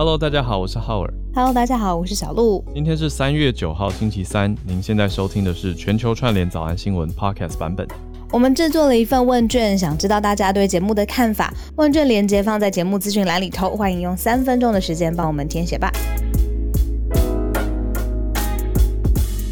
[0.00, 1.12] Hello，大家好，我是浩尔。
[1.34, 2.64] Hello，大家好，我是小鹿。
[2.72, 4.56] 今天是三月九号，星期三。
[4.66, 7.86] 您现在收听的是全球串联早安新闻 Podcast 版本。
[8.32, 11.52] 我们制作了一份问卷，想知道大家对节目的看法。
[11.76, 15.92] 问卷连接放在节目资讯栏里头，欢迎用三分钟的时间帮我们填写吧。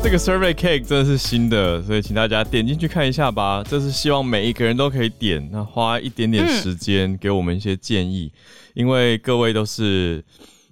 [0.01, 3.63] 这个 Survey Cake 真的是新的，所以请大家点进去看一下吧。
[3.69, 10.25] 这是希望每一个人都可以点，那花一点点时间给我们一些建议，嗯、因为各位都是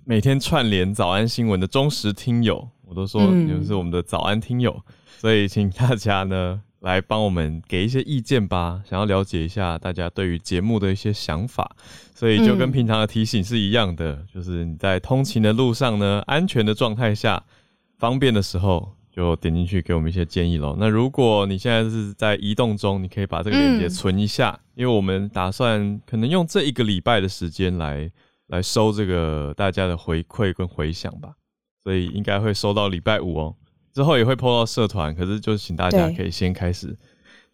[0.05, 6.63] 每天串联早安新闻的忠实听友，我都说你们是我们的早安听友，嗯、所以请大家呢。
[6.81, 11.75] 来帮我们给一些意见吧，想要了解一下大家对于节目的一些想法，
[12.15, 17.43] 所以就跟平常的提醒是一样的，嗯、就是你在通勤的路上呢，安全的状态下，
[17.99, 20.77] 方便的时候就点进去给我们一些建议喽。
[20.79, 28.13] 那如果你现在是在移动中，你可以把这个链接存一下，嗯、因为我们打算可能用这一个礼拜的时间来
[28.49, 31.35] 来收这个大家的回馈跟回响吧，
[31.83, 33.57] 所以应该会收到礼拜五哦。
[33.95, 36.95] 之后也会 po 到社团，可是就请大家可以先开始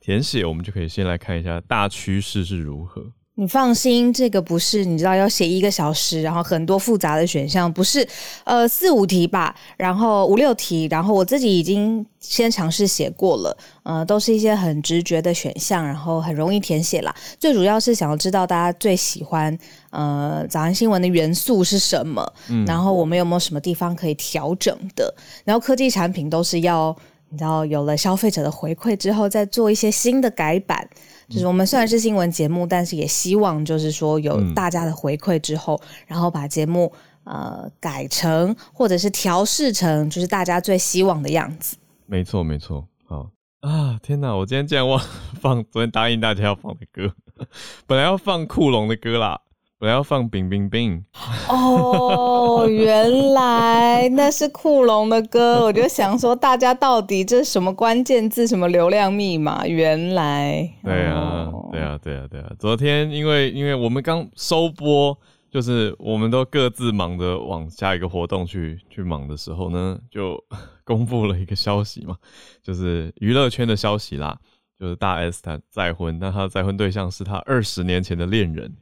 [0.00, 3.12] 填写，我们就可以先来看一下大趋势是如何。
[3.34, 8.06] 你放心，这个不是你知道要写一个小时，然后很多复杂的选项，不是
[8.44, 17.14] 呃四五题吧，然后五六题，然后我自己已经先尝试写过了，呃，都是一些很直觉的选项，然后很容易填写啦。
[17.38, 19.56] 最主要是想要知道大家最喜欢
[19.88, 25.12] 呃早安新闻的元素是什么，嗯，然后我们有没有什么地方可以调整的，
[25.46, 26.94] 然后科技产品都是要
[27.30, 30.86] 你知道有了消费者的回馈之后再做一些新的改版。
[31.32, 36.92] 就是我们虽然是新闻节目，但是也希望就是说有大家的回馈之后，嗯、然后把节目
[37.24, 41.76] 呃改成或者是调试成就是大家最希望的样子。
[42.06, 42.86] 没错，没错。
[43.06, 43.30] 好
[43.60, 44.36] 啊，天哪！
[44.36, 45.06] 我今天竟然忘了
[45.40, 47.14] 放昨天答应大家要放的歌，
[47.86, 49.40] 本来要放酷龙的歌啦。
[49.82, 51.04] 我要放冰冰冰
[51.48, 59.66] 哦，原来那是酷龙的歌，我就想说，大家到底这是什么关键字，什么流量密码？
[59.66, 62.52] 原来，对啊，对啊，对啊，对啊！
[62.60, 65.18] 昨天因为因为我们刚收播，
[65.50, 70.40] 就是我们都各自忙着往下一个活动去去忙的时候呢，就
[70.84, 72.16] 公布了一个消息嘛，
[72.62, 74.38] 就是娱乐圈的消息啦，
[74.78, 78.72] 就是大 S 她再婚，那她的再婚对象是她二十年前的恋人。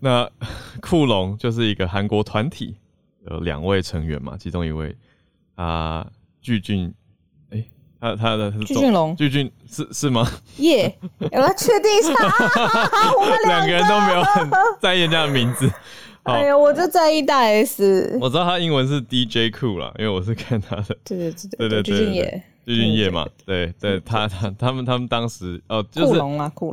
[0.00, 0.28] 那
[0.80, 2.74] 酷龙就是一个韩国团体，
[3.30, 4.96] 有两位成员嘛，其中一位
[5.54, 6.06] 啊，
[6.40, 6.92] 具俊，
[7.50, 7.66] 哎、欸，
[8.00, 10.26] 他他的具俊龙，具俊是是吗？
[10.56, 10.98] 耶，
[11.30, 12.12] 我要确定一下，
[13.20, 14.50] 我们两个人都没有很
[14.80, 15.70] 在意人家的名字。
[16.22, 18.18] 哎呀，我就在意大 S。
[18.20, 20.96] 我知道他英文是 DJ Cool 啦，因为我是看他的。
[21.04, 26.20] 对对对对对，具俊曄，具俊曄嘛，对对，他他他们他们当时哦，就是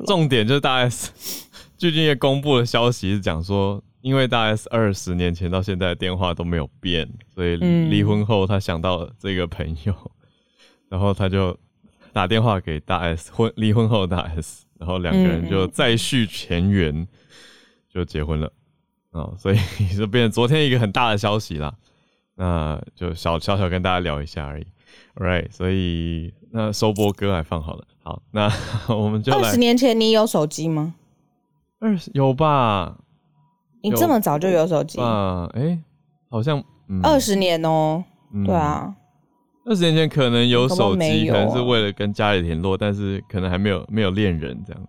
[0.06, 1.47] 重点就是大 S。
[1.78, 10.12] 最近也公布了消息，是讲说，因为大 S 二十年前到现在的电话都没有变，所以离婚后他想到了这个朋友，嗯、
[10.90, 11.56] 然后他就
[12.12, 17.08] 打电话给大 S，婚离婚后大 S，然后两个人就再续前缘，
[17.94, 18.52] 就结婚了
[19.12, 19.58] 啊，所以
[19.96, 21.76] 就变成昨天一个很大的消息啦。
[22.34, 24.66] 那就小小小跟大家聊一下而已
[25.16, 25.52] ，right？
[25.52, 28.52] 所以那收播歌还放好了，好，那
[28.90, 29.38] 我们就来。
[29.38, 30.96] 二十年前你有手机吗？
[31.80, 32.96] 二十有吧？
[33.84, 35.50] 你这么早就有手机啊？
[35.54, 35.80] 哎、欸，
[36.30, 36.64] 好像
[37.04, 38.04] 二十、嗯、年哦、喔。
[38.34, 38.94] 嗯、对啊，
[39.66, 44.82] 二十年前可能有手机，可能是为了跟家里联络，但是可能还没有没有恋人这样。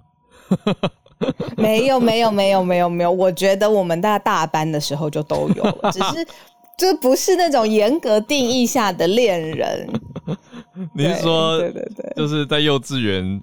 [1.57, 6.27] 没有没有没有没有没有，我觉得我们大大班的时候就都有了，只是
[6.79, 9.89] 这不是那种严格定义下的恋人。
[10.95, 13.41] 你是说，对对对，就是在幼稚园？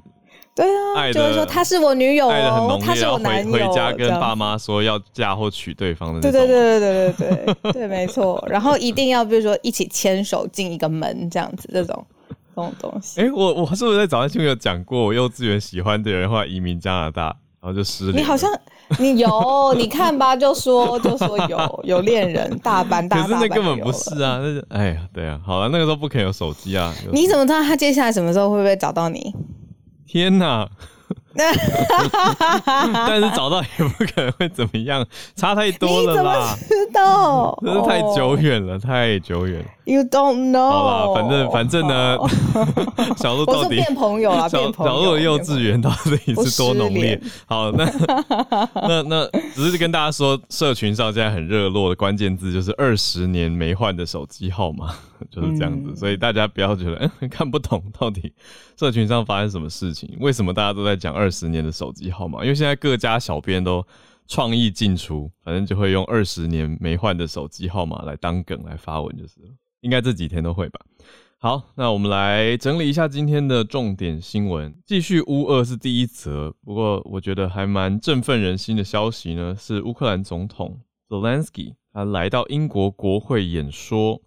[0.55, 3.43] 对啊，就是说他是我女友，然后他是我男。
[3.51, 6.31] 回家跟爸妈说要嫁或娶对方的那种。
[6.31, 8.41] 对对对对对对对对，没错。
[8.49, 12.07] 然后一定要比如说一起牵手进一个门这样子，这种
[12.55, 13.19] 这种东西。
[13.19, 17.23] 哎，我我是不是在早上就有讲过，我幼稚园喜欢的人话移民加拿大，
[17.59, 18.17] 然后就失恋。
[18.17, 18.49] 你好像
[18.97, 23.22] 你有，你看吧，就说就说有有恋人大班大。
[23.22, 26.93] 可是那根本不是啊，那哎呀，对啊，好了，那个时候不可以有手机啊。
[27.11, 29.35] 你怎么知道他接下来什么时候会不会找到你？
[30.16, 30.66] 天呐！
[31.35, 36.56] 但是找到也不可能会怎么样，差太多了啦！
[36.58, 37.59] 你怎么知道？
[37.62, 38.82] 真是太久远了，oh.
[38.82, 39.66] 太久远了。
[39.85, 40.70] You don't know。
[40.70, 42.29] 好啦，反正反正呢，oh.
[43.17, 44.49] 小鹿到底变朋友啊？
[44.49, 47.22] 小小鹿的幼稚园到底是多浓烈？
[47.46, 47.85] 好，那
[48.73, 54.91] 那那只是跟大家说，社群上现在很热络的关键字就是二十年没换的手机号码，
[55.29, 55.91] 就是这样子。
[55.91, 58.34] 嗯、所以大家不要觉得、欸、 看不懂到底
[58.79, 62.41] 社群上发生什么事情，为什么大家都在讲二十年的手机号码？
[62.41, 63.85] 因为现在各家小编都
[64.28, 69.35] 创意进出，反正就会用二十年没换的手机号码来当梗来发文，就是
[69.85, 70.79] 应该这几天都会吧。
[71.37, 74.73] 好，那我们来整理一下今天的重点新闻。
[74.84, 84.20] 继续乌俄是第一则，不过我觉得还蛮振奋人心的消息呢，是乌克兰总统 Zelensky 他来到英国国会演说，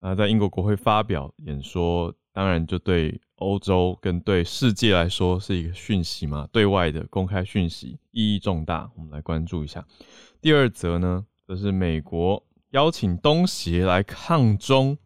[0.00, 9.86] 啊，在英国国会发表演说，当然就对欧洲跟对世界来说是一个讯息嘛，对外的公开讯息意义重大，我们来关注一下。
[10.40, 14.98] 第二则呢，则是美国邀请东协来抗中。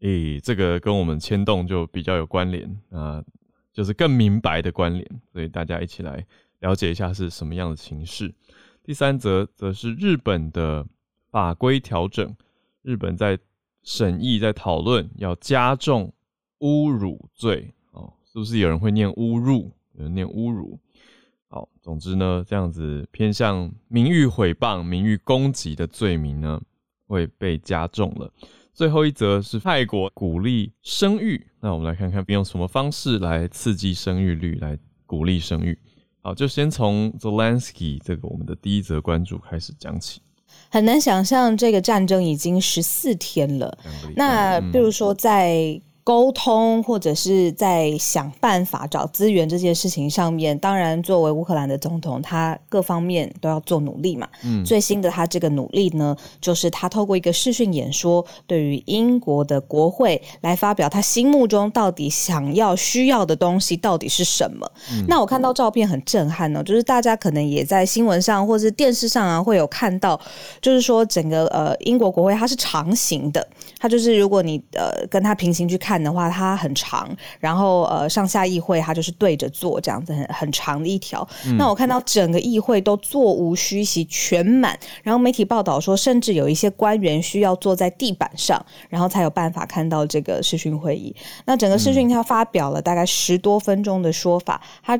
[0.00, 3.22] 诶、欸，这个跟我们牵动就比较有关联啊，
[3.70, 6.26] 就是更明白的关联，所以大家一起来
[6.60, 8.34] 了解一下是什么样的情势。
[8.82, 10.86] 第三则则是日本的
[11.30, 12.34] 法规调整，
[12.80, 13.38] 日本在
[13.82, 16.10] 审议、在讨论要加重
[16.60, 20.78] 侮辱罪哦，是不是有人会念侮辱，有人念侮辱？
[21.48, 26.58] 好，总之呢，这样子偏向名誉毁谤、名誉攻击的罪名呢，
[27.10, 28.32] 会被加重了。
[28.72, 35.76] 最后一则是泰国鼓励生育，那我们来看看用什么方式来刺激生育率，来鼓励生育。
[36.22, 40.22] 好，就先从 Zelensky 这个我们的第一则关注开始讲起。
[40.70, 43.76] 很难想象这个战争已经十四天了，
[44.16, 45.80] 那比如说在。
[46.10, 54.28] 沟通或者是在想办法找资源这件事情上面，当然作为乌克兰的总统，他各方面都要做努力嘛。
[54.42, 64.68] 嗯，最新的他这个努力呢，就是他透过一个视讯演说，对于英国的国会来发表他心目中到底想要需要的东西到底是什么。
[64.90, 70.20] 嗯，那我看到照片很震撼呢，就是大家可能也在新闻上或是电视上啊会有看到，
[70.60, 73.46] 就是说整个呃英国国会它是长形的，
[73.78, 75.99] 它就是如果你呃跟它平行去看。
[76.00, 77.06] 看的话，它很长，
[77.38, 81.28] 然后呃，上下议会它就是对着坐这样子，很很长的一条。
[81.46, 81.58] 嗯。
[81.58, 84.78] 那我看到整个议会都座无虚席，全满。
[85.02, 91.14] 然后媒体报道说，甚至有一些官员需要坐在地板上，然后才有办法看到这个视讯会议。
[91.44, 94.98] 那整个视讯他发表了大概十多分钟的说法，他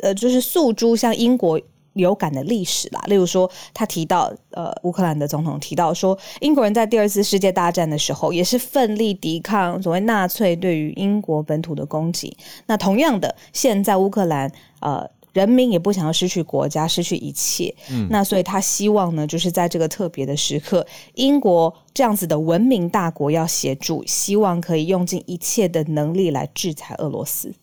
[0.00, 1.58] 呃就是诉诸像英国。
[1.94, 12.36] 有感的历史啦，例如说，他提到，呃，乌克兰的总统提到说，英国人在第二次世界大战的时候也是奋力抵抗所谓纳粹对于英国本土的攻击。
[12.66, 14.50] 那同样的，现在乌克兰，
[14.80, 17.74] 呃，人民也不想要失去国家，失去一切。
[17.90, 27.54] 嗯，那所以他希望呢，就是在这个特别的时刻，英国这样子的文明大国要协助，希望可以用尽一切的能力来制裁俄罗斯。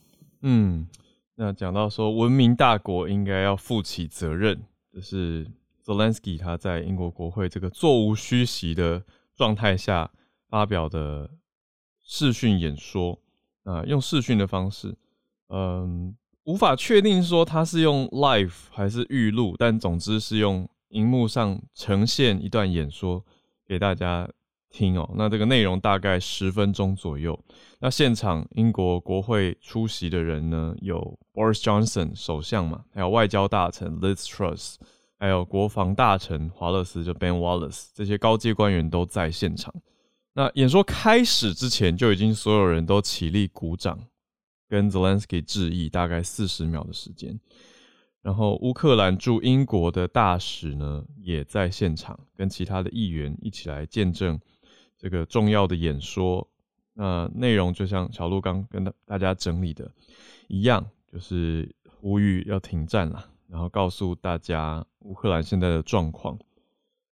[0.42, 0.88] 嗯。
[1.44, 4.62] 那讲到说，文明大国应该要负起责任，
[4.94, 5.50] 就是
[5.84, 9.04] Zelensky 他在英国国会这个座无虚席的
[9.36, 10.12] 状态下
[10.50, 11.32] 发表的
[12.04, 13.18] 视讯演说，
[13.64, 14.96] 啊，用视讯的方式，
[15.48, 23.26] 嗯，无法确定说他是用 live 还是预录，但总之是用荧幕上呈现一段演说
[23.66, 24.30] 给大家。
[24.72, 27.38] 听哦，那这个内容大概十分钟左右。
[27.80, 34.76] 那现场英国国会出席的人呢，有 Boris Johnson 首相嘛，还有外交大臣 Liz Truss，
[35.20, 39.74] 还有国防大臣华勒斯就 Ben Wallace，这些高阶官员都在现场。
[40.34, 44.00] 那演说开始之前，就已经所有人都起立鼓掌，
[44.70, 47.38] 跟 Zelensky 致意，大概四十秒的时间。
[48.22, 54.40] 然后乌克兰驻英国的大使呢，也在现场，跟其他的议员一起来见证。
[55.02, 56.48] 这个重要的演说，
[56.94, 59.92] 那内容就像小鹿刚跟大家整理的
[60.48, 66.38] 一样，就是呼吁要停战了，然后告诉大家乌克兰现在的状况，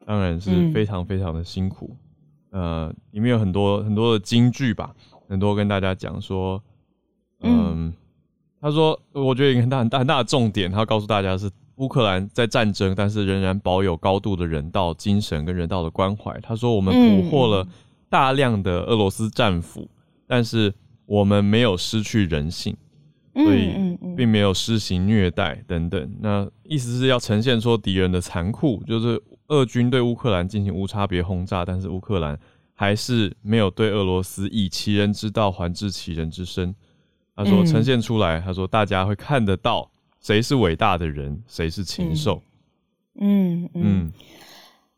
[0.05, 1.97] 当然是非常非常的辛苦。
[2.51, 4.95] 嗯、呃，里面有很多很多的金句吧，
[5.27, 6.63] 很多跟大家讲说，
[7.41, 7.93] 嗯，嗯
[8.61, 11.51] 他说，我觉得一个很大很大很大的重点，他要告诉大家是。
[11.77, 16.39] 乌克兰在战争，但是仍然保有高度的人道精神跟人道的关怀。
[16.39, 17.67] 他说：“我们捕获了
[18.09, 19.89] 大量的俄罗斯战俘，
[20.27, 20.71] 但是
[21.07, 22.77] 我们没有失去人性，
[23.33, 26.15] 所以并没有施行虐待等等。
[26.19, 32.39] 那意思是要呈现说敌人的残酷，就是俄军对乌克兰进行无差别轰炸，但是乌克兰
[32.75, 36.75] 还是没有对俄罗斯以其人之道还治其人之身。”
[37.35, 39.89] 他说：“呈现出来，他说大家会看得到。”
[40.23, 41.39] 谁是伟大的人？
[41.47, 42.41] 谁是禽兽？
[43.19, 43.69] 嗯嗯。
[43.75, 44.13] 嗯嗯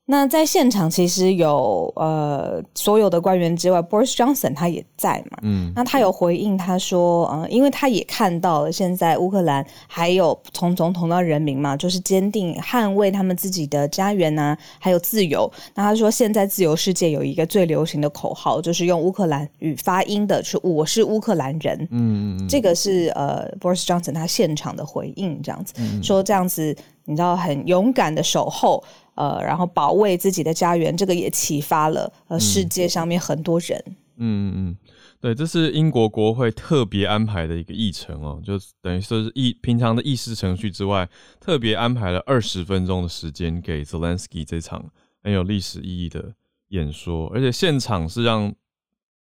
[0.07, 5.39] 那在现场其实有呃所有的官员之外，Boris Johnson 他也在嘛。
[5.41, 5.74] 嗯。
[5.75, 15.51] 那他有回应，他说，呃，因为他也看到了现在乌克兰还有从总统到人民嘛，就是坚定捍卫他们自己的家园呐、啊，还有自由。
[15.74, 21.75] 那他说，现在自由世界有一个最流行的口号，就是用乌克兰语发音的，是“我是乌克兰人”。
[21.89, 22.47] 嗯嗯嗯。
[22.47, 26.77] 这个是呃 Boris Johnson 他现场的回应，这样子、嗯、说这样子。
[27.07, 28.83] 你知道很勇敢的守候，
[29.15, 33.84] 呃，然后保卫自己的家园，这个也启发了呃世界上面很多人。
[33.88, 34.77] 嗯嗯嗯，
[35.19, 44.89] 对，这是英国国会特别安排的一个议程哦，就等于说是议平常的议事程序之外，特别安排了二十分钟的时间给 Zelensky 这场
[45.22, 46.34] 很有历史意义的
[46.69, 48.53] 演说，而且现场是让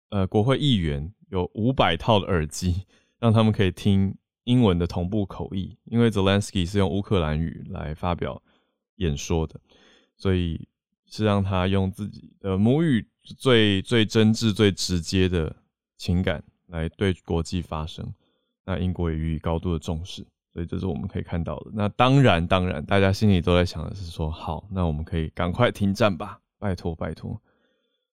[0.08, 2.84] 呃国会议员有五百套的耳机，
[3.18, 8.42] 让他们可以听英文的同步口译，因为 Zelensky 是用乌克兰语来发表
[8.96, 9.60] 演说的，
[10.18, 10.68] 所以
[11.06, 13.06] 是让他用自己的母语。
[13.36, 15.54] 最最真挚、最直接的
[15.98, 18.10] 情感来对国际发声，
[18.64, 21.70] 那英国也予以高度的重视，所以这是我们可以看到的。
[21.74, 27.38] 那当然，当然，大家心里都在想的是说，好，那我们可以赶快停战吧，拜托，拜托。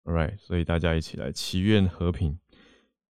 [0.03, 2.38] All right，所以大家一起来祈愿和平。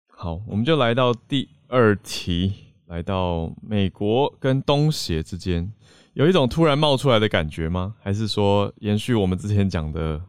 [0.07, 2.53] 好，我们就来到第二题，
[2.85, 5.73] 来到美国跟东协之间，
[6.13, 7.93] 有一种突然冒出来的感觉吗？
[8.01, 10.21] 还是说延续我们之前讲的？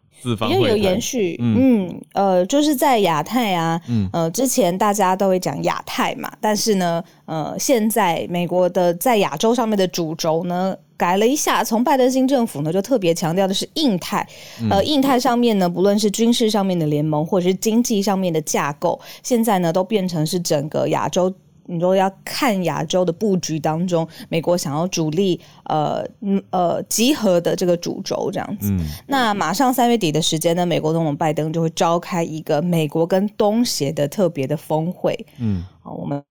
[0.48, 14.24] 因为有延续，嗯，嗯，呃，就是在亚太啊，嗯，呃，之前大家都会讲亚太嘛，但是呢，呃，现在美国的在亚洲上面的主轴呢改了一下，从拜登新政府呢就特别强调的是印太，
[14.70, 21.34] 呃，印太上面呢，不论是军事上面的联盟或者是经济上面的架构，现在呢都变成是整个亚洲。
[21.66, 26.04] 你说要看亚洲的布局当中，美国想要主力呃
[26.50, 28.70] 呃集合的这个主轴这样子。
[28.72, 35.26] 嗯、那马上三月底的时间呢，美国总统拜登就会召开一个美国跟东协的特别的峰会。
[35.38, 36.22] 嗯，好，我们。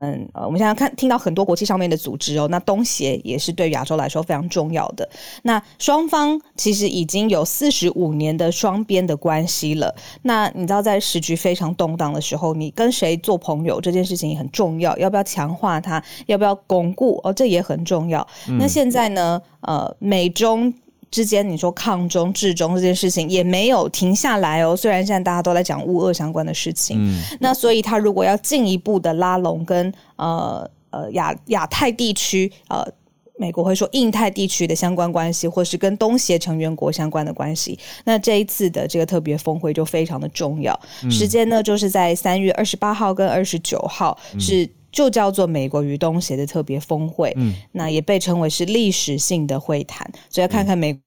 [0.00, 5.08] 嗯，呃，我们现在看听到很多国际上面的组织哦，那东协也是对亚洲来说非常重要的。
[5.42, 9.94] 那双方其实已经有四十五年的双边的关系了。
[10.22, 18.26] 那你知道，在时局非常动荡的时候，你跟谁做朋友这件事情也很重要，要不要强化它，要不要巩固哦，这也很重要。
[18.48, 20.72] 嗯、那现在呢，呃，美中。
[21.10, 24.76] 之间，你说抗中治中这件事情也没有停下来哦。
[24.76, 32.86] 虽然现在大家都在讲乌俄相关的事情，嗯，那所以他如果要进一步的拉拢跟呃呃亚亚太地区呃
[33.36, 40.78] 美国会说印太地区的相关关系，或是跟东协成员国相关的关系，那这一次的这个特别峰会就非常的重要。
[41.02, 44.68] 嗯，时间呢，就是在三月二十八号跟二十九号是。
[44.90, 51.00] 就叫做美国与东协的特别峰会，嗯，那也被称为是历史性的会谈，所以要看看美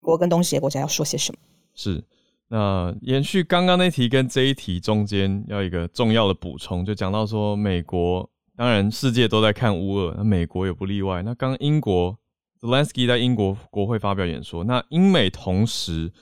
[0.00, 1.38] 国跟东协国家要说些什么。
[1.74, 2.02] 是，
[2.48, 11.22] 那延续刚刚那题跟这一题中间要一个重要的补充，就讲到说美国，当然世界都在看乌俄，那美国也不例外。
[11.22, 12.18] 那刚刚英国
[12.60, 16.12] ，Zelensky 在英国国会发表演说，那英美同时。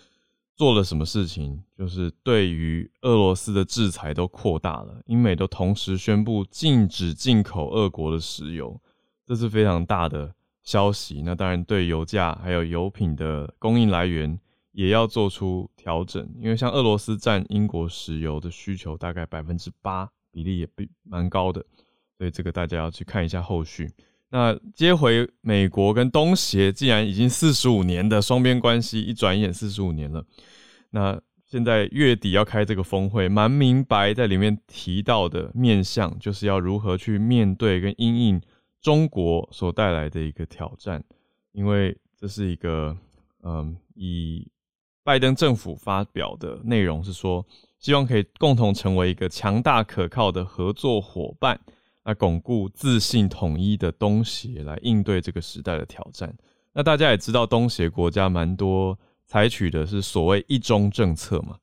[0.57, 1.63] 做了什么事情？
[1.77, 8.81] 就是对于俄罗斯的制裁都扩大了，英美都同时宣布禁止进口俄国的石油，
[9.27, 10.33] 这是非常大的
[10.63, 11.23] 消息。
[11.23, 14.39] 那当然对油价还有油品的供应来源
[14.71, 21.65] 也要做出调整，因为像俄罗斯占英国石油的需求大概百分之八，比例也比蛮高的，
[22.17, 23.91] 所以这个大家要去看一下后续。
[24.35, 30.25] 那接回美国跟东协，既然已经四十五年的双边关系，一转眼四十五年了。
[30.91, 38.43] 那现在月底要开这个峰会，蛮明白在里面提到的面向，就是要如何去面对跟因应
[38.81, 41.05] 中国所带来的一个挑战，
[41.53, 42.97] 因为这是一个
[43.45, 44.49] 嗯，以
[45.05, 47.47] 拜登政府发表的内容是说，
[47.79, 51.61] 希望可以共同成为一个强大可靠的合作伙伴。
[52.05, 56.35] 来巩固自信统一的东协，来应对这个时代的挑战。
[56.73, 61.59] 那大家也知道，东协国家蛮多采取的是所谓一中政策嘛。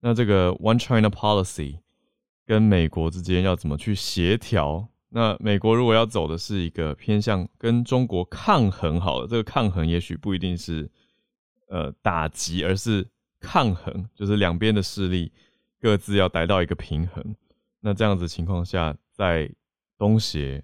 [0.00, 1.78] 那这个 One China Policy
[2.46, 4.88] 跟美国之间要怎么去协调？
[5.10, 10.90] 那美国如果要走的是一个偏向跟中国抗衡，好了，这个抗衡也许不一定是
[11.68, 13.06] 呃打击，而是
[13.40, 15.32] 抗衡，就是两边的势力
[15.80, 17.36] 各自要达到一个平衡。
[17.80, 19.50] 那这样子情况下，在
[19.98, 20.62] 东协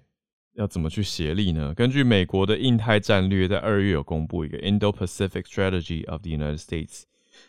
[0.53, 1.73] 要怎么去协力呢？
[1.73, 7.03] 根据美国的印太战略，在二月有公布一个 Indo-Pacific Strategy of the United States，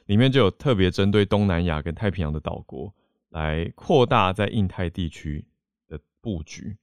[0.07, 2.93] 里面就有特别针对东南亚跟太平洋的岛国
[3.29, 5.47] 来扩大在印太地区
[5.87, 6.77] 的布局。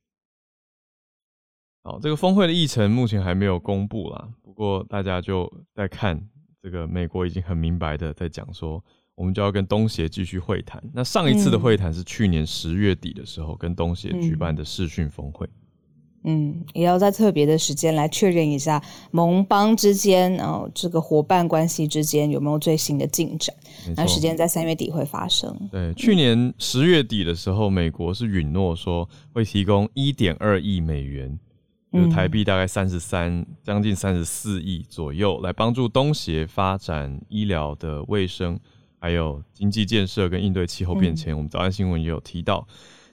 [1.83, 6.29] 好，这个峰会的议程目前还没有公布啦，不过大家就在看
[6.61, 8.81] 这个美国已经很明白的在讲说。
[9.15, 10.81] 我们就要跟东协继续会谈。
[10.93, 15.47] 那上一次的会谈是去年十月底的时候，跟东协举办的视讯峰会。
[16.25, 23.53] 嗯，也要在特别的时间来确认一下盟邦之间，然后这个伙伴关系之间有没有最新的进展。
[23.97, 25.53] 那时间在三月底会发生。
[25.69, 31.37] 对，去年十月底的时候，美国是允诺说会提供一点二亿美元
[31.91, 38.57] 就是台币大概三十三，将近三十四亿左右，来帮助东协发展医疗的卫生，
[39.03, 41.33] 还有经济建设跟应对气候变迁。
[41.33, 42.65] 嗯、我们早安新闻也有提到。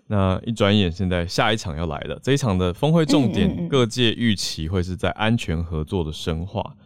[0.07, 2.17] 那一转眼，现在下一场要来了。
[2.23, 6.77] 这一场的峰会重点，各界预期会是在安全合作的深化。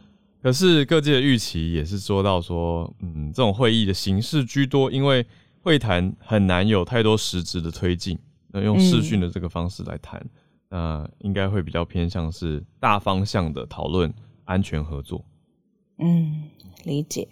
[0.42, 5.26] 可是各界的预期也是说到说，嗯，这种会议的形式居多，因为
[5.61, 8.18] 会谈很难有太多实质的推进。
[8.52, 10.26] 那用视讯的这个方式来谈，
[10.70, 14.11] 那、应该会比较偏向是大方向的讨论
[14.44, 15.23] 安全合作。
[15.99, 16.44] 嗯，
[16.84, 17.28] 理解。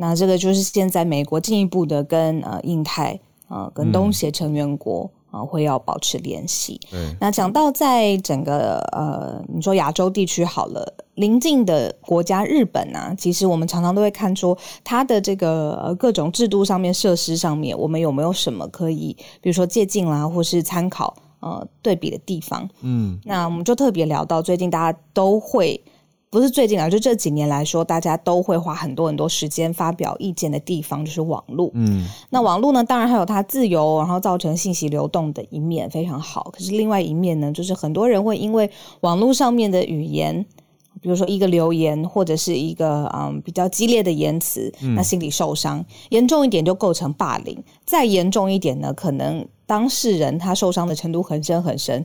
[0.00, 3.20] 那这个就是现在美国进一步的跟呃印太。
[3.50, 6.78] 啊、呃，跟东协成员国啊、呃、会要保持联系。
[6.92, 22.68] 嗯，那讲到在整个呃，你说亚洲地区好了，邻近的国家日本啊，其实我们常常都会看出它的这个呃各种制度上面、设施上面，我们有没有什么可以，比如说借鉴啦，或是参考呃对比的地方。
[22.82, 25.82] 嗯，那我们就特别聊到最近大家都会。
[26.30, 31.70] 不是最近啊，就这几年来说，大家都会花很多很多时间发表意见的地方，就是网络。
[31.72, 36.50] 嗯，那网络呢，当然还有它自由，然后造成信息流动的一面非常好。
[36.52, 38.70] 可是另外一面呢，就是很多人会因为
[39.00, 40.44] 网络上面的语言，
[41.00, 47.56] 比如说一个留言或者是一个嗯比较激烈的言辞，那心理受伤，严重一点就构成霸凌，
[47.86, 52.04] 再严重一点呢，可能当事人他受伤的程度很深很深。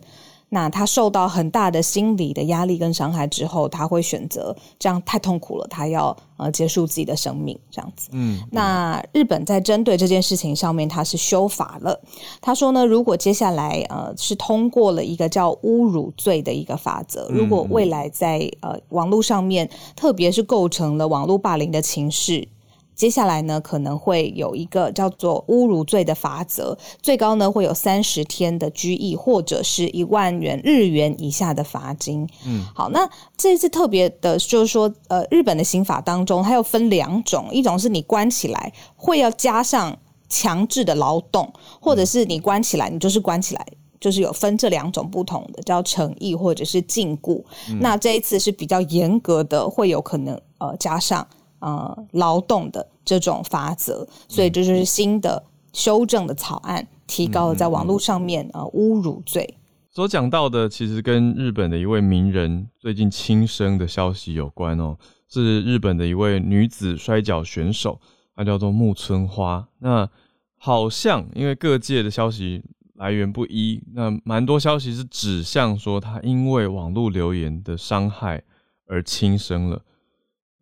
[0.53, 8.09] 那他受到很大的心理的压力跟伤害之后，他会选择这样太痛苦了，他要呃结束自己的生命，这样子。
[8.11, 11.99] 嗯，那日本在针对这件事情上面，他是修法了。
[12.39, 22.47] 他说呢，如果接下来呃是通过了一个叫侮辱罪的一个法则，如果未来在呃网络上面，特别是构成了网络霸凌的情势。
[22.95, 32.27] 接下来呢，可能会有一个叫做侮辱罪的罚则，最高呢会有三十天的拘役，或者是一万元日元以下的罚金。
[32.45, 39.97] 嗯，好，那这一次特别的就是说，呃，日本的刑法当中，它又分两种，一种是你关起来会要加上
[40.29, 41.51] 强制的劳动，
[41.81, 43.65] 或者是你关起来，你就是关起来，
[43.99, 47.43] 就是有分这两种不同的，叫惩役或者是禁锢。
[47.69, 51.27] 嗯，那这一次是比较严格的，会有可能呃加上。
[51.63, 59.55] 呃，劳动的这种法则，所以这就是新的修正的草案，提高了在网络上面呃侮辱罪。
[59.89, 64.97] 所讲到的，其实跟日本的一位名人最近轻生的消息有关哦，
[65.29, 67.97] 是日本的一位女子摔跤选手，
[68.35, 69.65] 她叫做木村花。
[69.79, 70.09] 那
[70.57, 72.61] 好像因为各界的消息
[72.95, 78.43] 来源不一，那蛮多消息是指向说她因为网络留言的伤害
[78.87, 79.81] 而轻生了。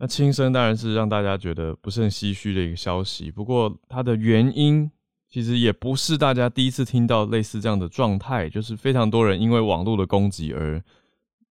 [0.02, 4.90] 那轻生当然是让大家觉得不甚唏嘘的一个消息，不过它的原因
[5.30, 10.84] 其实也不是大家第一次听到类似这样的状态，就是非常多人因为网络的攻击而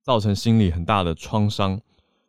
[0.03, 1.81] 造成心理很大的创伤。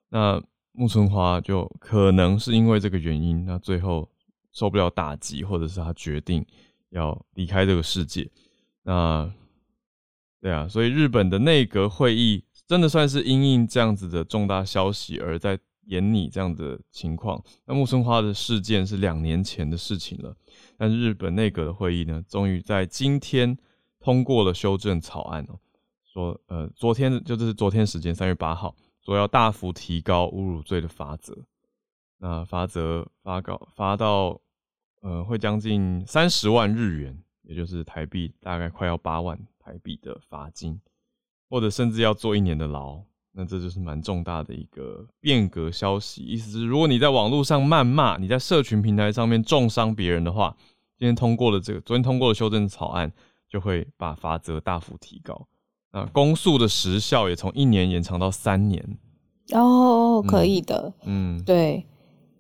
[0.09, 4.09] 那木村花就可能是因为这个原因，那最后
[4.53, 6.43] 受不了打击，或者是他决定
[6.89, 8.27] 要离开这个世界。
[8.85, 9.31] 那
[10.41, 15.59] 对啊，所以日本的内阁会议真的算是因应这样子的重大消息而在。
[15.87, 20.37] 演你这样的情况，那木村花的事件是两年前的事情了。
[20.77, 23.57] 但是日本内阁的会议呢，终于在今天
[23.99, 25.59] 通过了修正草案哦，
[26.05, 31.37] 说呃，昨天就是昨天时间三月八号，说要大幅提高侮辱罪的罚则。
[32.19, 34.41] 那罚则发稿发到
[35.03, 40.81] 呃，会将近三十万日元，也就是台币大概快要八万台币的罚金，
[41.49, 43.05] 或者甚至要坐一年的牢。
[43.39, 50.57] 那这就是蛮重大的一个变革消息，意思是如果你在网络上谩骂，你在社群平台上面重伤别人的话，
[50.99, 53.13] 今天通过了这个，昨天通过了修正草案，
[53.47, 55.47] 就会把罚则大幅提高。
[55.93, 58.83] 那公诉的时效也从一年延长到三年。
[59.53, 61.85] 哦，可以的，嗯，对，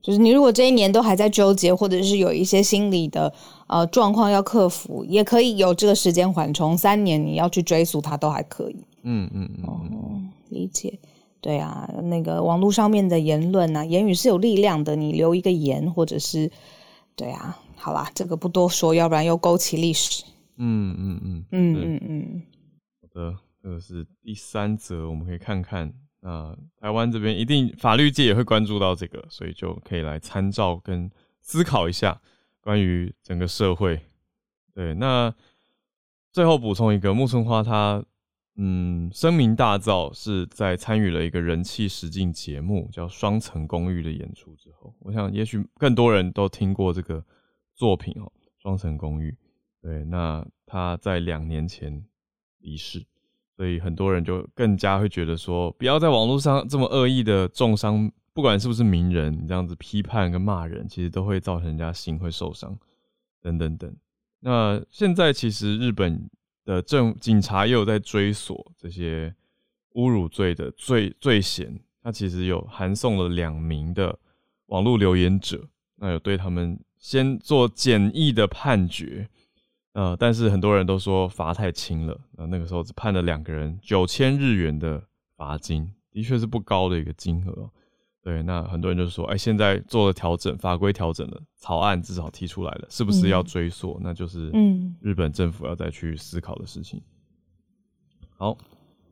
[0.00, 3.30] 就是你如果这一年都还在纠结，或者是有一些心理的
[3.66, 8.76] 呃状况要克服，也可以有这个时间缓冲，三年你要去追溯它都还可以。
[9.02, 9.64] 嗯嗯嗯。
[9.64, 9.80] 哦
[10.50, 10.98] 理解，
[11.40, 14.96] 对啊，那个网络上面的言论啊，言语是有力量的。
[14.96, 16.50] 你留一个言，或者是，
[17.14, 20.24] 对啊，好啦，这个不多说，要不然又勾起历史。
[20.56, 22.42] 嗯嗯嗯嗯嗯嗯。
[23.00, 32.20] 好的，这个是第三则，我们可以看看啊，台湾这边一定法律界也会关注到这个，所以就可以来参照跟思考一下
[32.60, 34.00] 关于整个社会。
[34.74, 35.32] 对，那
[36.32, 38.04] 最后补充一个，木村花他。
[38.58, 47.22] 嗯，声名大噪是在参与了一个人气实境节目叫《双层公寓》的演出之后，我想也许更多人都听过这个
[47.74, 48.24] 作品哦，
[48.62, 49.30] 《双层公寓》。
[49.82, 52.02] 对，那他在两年前
[52.60, 53.04] 离世，
[53.56, 62.76] 所以很多人就更加会觉得说，不要在网络上这么恶意的中伤，不管是不是名人，你这样子批判跟骂人，其实都会造成人家心会受伤，
[63.42, 63.94] 等等等。
[64.40, 66.28] 那现在其实日本
[66.66, 69.34] 的政警察也有在追索这些
[69.94, 74.18] 侮辱罪的罪罪嫌，他其实有函送了两名的
[74.66, 79.28] 网络留言者，那有对他们先做简易的判决。
[79.92, 85.02] 呃，但是很多人都说罚太轻了，那那个时候只判了两个人九千日元的
[85.36, 87.70] 罚金，的确是不高的一个金额。
[88.26, 93.92] 对，那很多人就说，哎，现在做了调整，法规调整了，草案至少提出来了，是不是要追溯？
[93.98, 97.00] 嗯、那就是嗯，日本政府要再去思考的事情。
[98.36, 98.58] 好，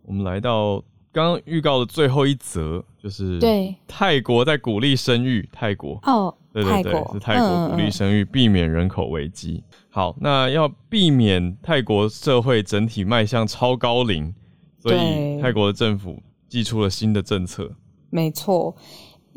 [0.03, 6.37] 我们来到刚刚预告的最后一则，就是对泰国在鼓励生育，泰国哦。
[6.53, 9.63] 对对对，是泰国鼓励生育，嗯、避免人口危机。
[9.91, 14.35] 好，那要避免泰国社会整体迈向超高龄，
[14.81, 17.71] 所以泰国的政府祭出了新的政策。
[18.15, 18.77] 没错。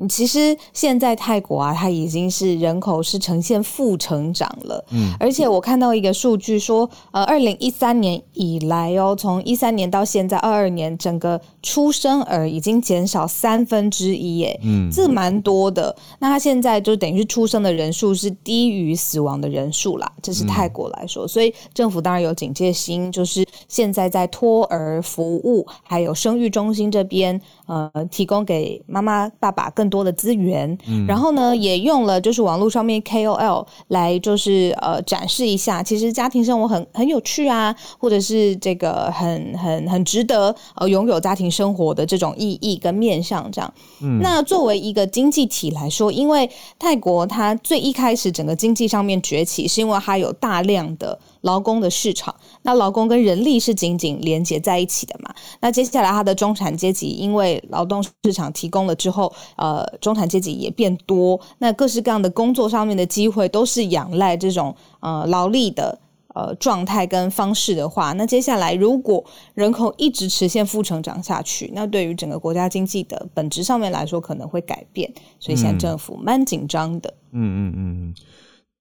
[0.08, 4.86] 其实现在泰国啊，它已经是人口是呈现负成长了。
[4.92, 14.60] 嗯，而且我看到一个数据说，呃，二零一三年以来哦，从一三年到现在二二年，整个出生儿已经减少三分之一，耶。
[14.62, 15.96] 嗯，这蛮多的。
[16.20, 21.26] 那它现在就等于是出生的人数是低于死亡的人数啦，这是泰国来说。
[21.26, 29.87] 嗯，所以政府当然有警戒心，就是现在在托儿服务还有生育中心这边，呃，提供给妈妈爸爸更。
[29.88, 43.73] 更多的资源，嗯，然后呢，也用了就是网络上面 KOL 来就是呃展示一下，其实家庭生活很很有趣啊，或者是这个很很很值得呃拥有家庭生活的这种意义跟面向这样。
[44.02, 51.17] 嗯，那作为一个经济体来说，因为泰国它最一开始整个经济上面崛起，是因为它有大量的。
[51.41, 55.34] 劳工的市场，那劳工跟人力是紧紧连接在一起的嘛？
[55.62, 66.00] 那接下来，它的中产阶级因为劳动市场提供了之后，呃，中产阶级也变多，那各式各样的工作上面的机会都是仰赖这种呃劳力的
[66.34, 69.23] 呃状态跟方式的话，那接下来如果
[69.54, 77.13] 人口一直持现负成长下去，那对于整个国家经济的本质上面来说可能会改变，所以现在政府蛮紧张的。
[77.32, 78.15] 嗯嗯嗯嗯。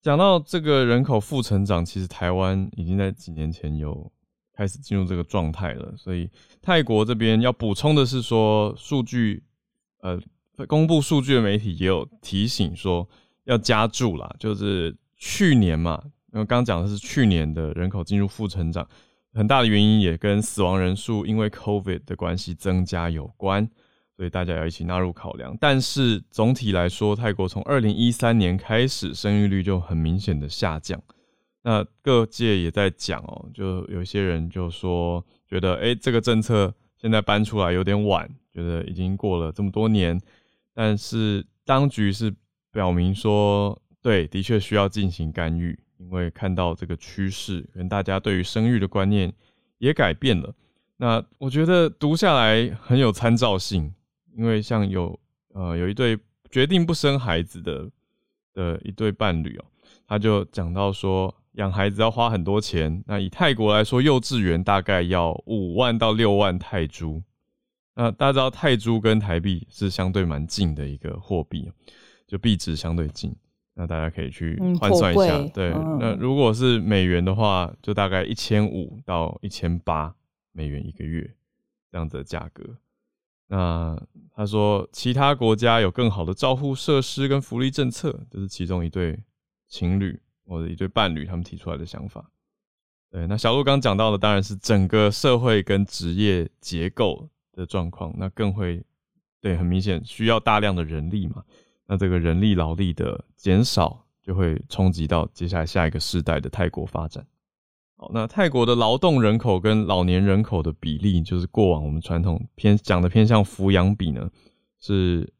[0.06, 4.08] 讲到这个人口负成长，其实台湾已经在几年前有
[4.52, 5.92] 开始进入这个状态了。
[5.96, 6.30] 所以
[6.62, 9.42] 泰国这边要补充的是说，数据
[10.02, 10.16] 呃
[10.68, 13.08] 公布数据的媒体也有提醒说
[13.46, 16.00] 要加注啦，就是去年嘛，
[16.32, 18.88] 因为刚刚讲的是去年的人口进入负成长，
[19.34, 23.68] 很大的原因也跟死亡人数因为 COVID 的关系增加有关。
[24.16, 30.98] 所以大家要一起纳入考量，但是总体来说，泰国从二零一三年开始生育率就很明显的下降。
[31.62, 40.18] 那各界也在讲哦，就有些人就说觉得，诶，这个政策现在搬出来有点晚，觉得已经过了这么多年。
[40.72, 42.32] 但是当局是
[42.72, 49.30] 表明说，对，的确需要进行干预，因为看到这个趋势，跟大家对于生育的观念
[49.76, 50.54] 也改变了。
[50.96, 53.92] 那我觉得读下来很有参照性。
[54.36, 55.18] 因为像有
[55.54, 56.18] 呃有一对
[56.50, 57.90] 决定不生孩子的
[58.52, 59.64] 的一对伴侣哦，
[60.06, 63.02] 他就讲到说养孩子要花很多钱。
[63.06, 67.22] 那以泰国来说，幼稚园大概要五万到六万泰铢。
[67.94, 71.72] 那大家知道泰铢跟台币是相对蛮近的一个货币，
[72.26, 73.34] 就币值相对近。
[73.72, 75.70] 那大家可以去换算一下，对。
[75.98, 80.14] 那如果是美元的话，就大概一千五到一千八
[80.52, 81.30] 美元一个月
[81.90, 82.64] 这样子的价格。
[83.48, 83.96] 那
[84.34, 89.18] 他说，其他国家有更好的照护设施跟福利政策，这是其中一对
[89.68, 92.30] 情侣或者一对伴侣他们提出来的想法。
[93.10, 98.84] 对，那小鹿刚讲到的当然是整个社会跟职业结构的状况，那更会
[99.40, 101.44] 对，很明显需要大量的人力嘛。
[101.86, 107.24] 那这个人力劳力的减少，就会冲击到接下来下一个世代的泰国发展。
[107.98, 114.30] 好，那泰国的劳动人口跟老年人口的比例，就是过往我们传统偏讲的偏向抚养比呢，
[114.78, 115.32] 是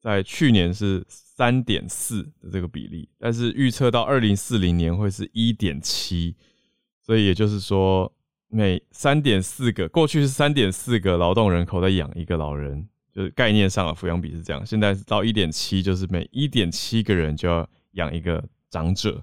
[0.00, 6.36] 在去年是三点四的这个比例，但是预测到二零四零年会是一点七，
[7.02, 8.12] 所以也就是说
[8.46, 19.20] 每三点四个，过去是三点四个劳动人口在养一个老人，就是概念上的抚养比是这样，现在到一点七，就是每一点七个人就要养一个长者。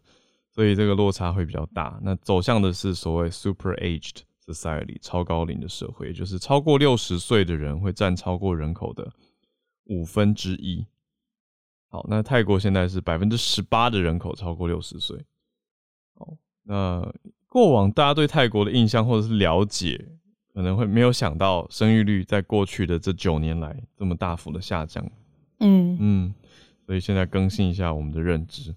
[0.53, 9.11] 所以这个落差会比较大，那走向的是所谓 super aged society 超高龄的社会，就是超过六十岁的人会占超过人口的
[9.85, 10.85] 五分之一。
[11.89, 15.25] 好，那泰国现在是百分之十八的人口超过六十岁。
[16.13, 17.11] 好，那
[17.47, 20.07] 过往大家对泰国的印象或者是了解，
[20.53, 25.03] 可能会没有想到生育率在过去的这九年来这么大幅的下降。
[25.61, 26.33] 嗯嗯，
[26.85, 28.73] 所以现在更新一下我们的认知。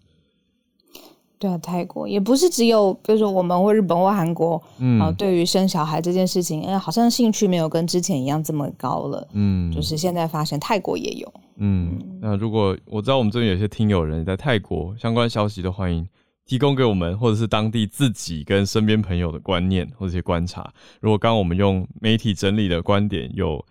[1.38, 16.08] 对啊，泰国也不是只有，比如说我们或日本或韩国，嗯，啊，对于生小孩这件事情，哎，好像兴趣没有跟之前一样这么高了，嗯，就是现在发现泰国也有，嗯，那如果我知道我们这边有些听友人在泰国相关消息都，欢迎
[16.46, 20.72] 提供给我们，或者是当地自己跟身边朋友的观念或者一些观察。
[21.00, 23.62] 如果刚刚我们用媒体整理的观点有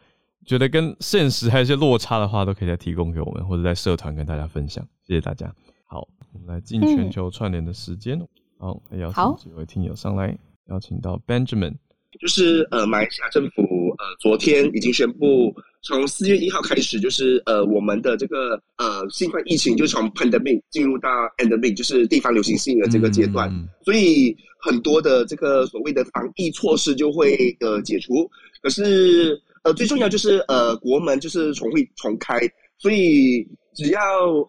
[0.45, 4.85] 觉得跟现实还有一些落差的话，都可以再提供给我们，或者在社团跟大家分享。
[5.07, 5.51] 谢谢大家。
[5.87, 8.19] 好，我们来进全球串联的时间。
[8.19, 11.73] 嗯、好，邀请几位听友上来，邀请到 Benjamin，
[12.19, 13.61] 就是呃，马来西亚政府
[13.97, 28.29] 呃，昨天已经宣布，从四月一号开始，就是呃，我们的这个呃新冠疫情就从 pandemic 进入到 endemic，就是地方流行性的这个阶段，嗯、所以很多的这个所谓的防疫措施就会呃解除。
[28.61, 32.41] 可是呃，最重要就是呃，国门就是重会重开，
[32.77, 33.47] 所以。
[33.75, 33.99] 只要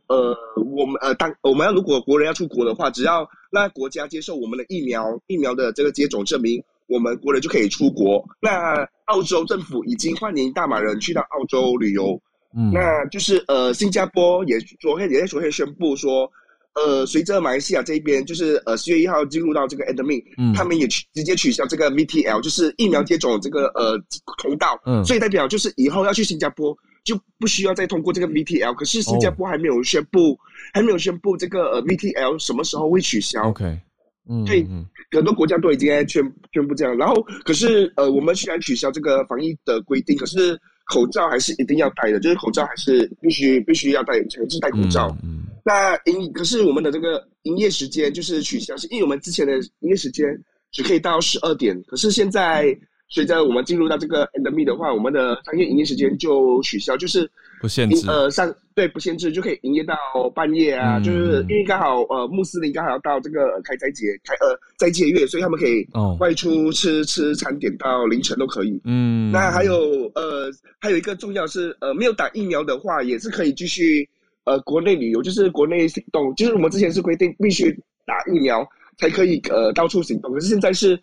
[0.06, 0.36] 呃，
[0.74, 8.24] 我们呃，当我们要如果国人要出国的话，只要那国家接受我们的疫苗疫苗的这个接种证明，我们国人就可以出国。
[8.40, 12.20] 那澳洲政府已经欢迎大马人去到澳洲旅游，
[12.56, 16.30] 嗯，那就是呃，新加坡也昨天也在昨天宣布说，
[16.74, 23.98] 呃，随着马来西亚这边就是呃四月一号进入到这个 endemic，嗯，他们也取直接取消这个 VTL，就是疫苗接种这个呃
[24.38, 26.76] 通道，嗯，所以代表就是以后要去新加坡。
[27.06, 30.38] 就不需要再通过这个 VTL，可是新加坡还没有宣布，oh.
[30.74, 33.48] 还没有宣布这个呃 VTL 什么时候会取消。
[33.48, 33.80] OK，
[34.28, 34.66] 嗯，对，
[35.12, 36.20] 很多国家都已经在宣
[36.52, 36.96] 宣布这样。
[36.96, 40.60] 然后，可是呃，我们虽然取消这个防疫的规定，可是
[40.92, 45.16] 口罩还是一定要戴的，就是口罩还是必须必须要戴，强制戴口罩。
[45.22, 50.26] 嗯，嗯，那营可是我们的这个营业时间就是取消，是因为我们之前的营业时间
[50.72, 52.76] 只可以到十二点，可是现在。
[53.08, 59.94] 随着我们进入到这个 endemic 的话，我们的商业营业时间就取消，就是不限制，呃，上对不限制就可以营业到
[60.34, 65.86] 半夜啊，嗯、就是因为刚好呃穆斯林刚好要到这个开斋节开呃斋戒月，所以他们可以
[66.18, 68.80] 外出吃、哦、吃餐点到凌晨都可以。
[68.84, 74.08] 嗯，那还有呃还有一个重要是呃没有打疫苗的话也是可以继续
[74.44, 77.70] 呃国内旅游，就是国内行动，就是我们之前是规定必须
[78.04, 81.00] 打疫苗才可以呃到处行动，可是现在是。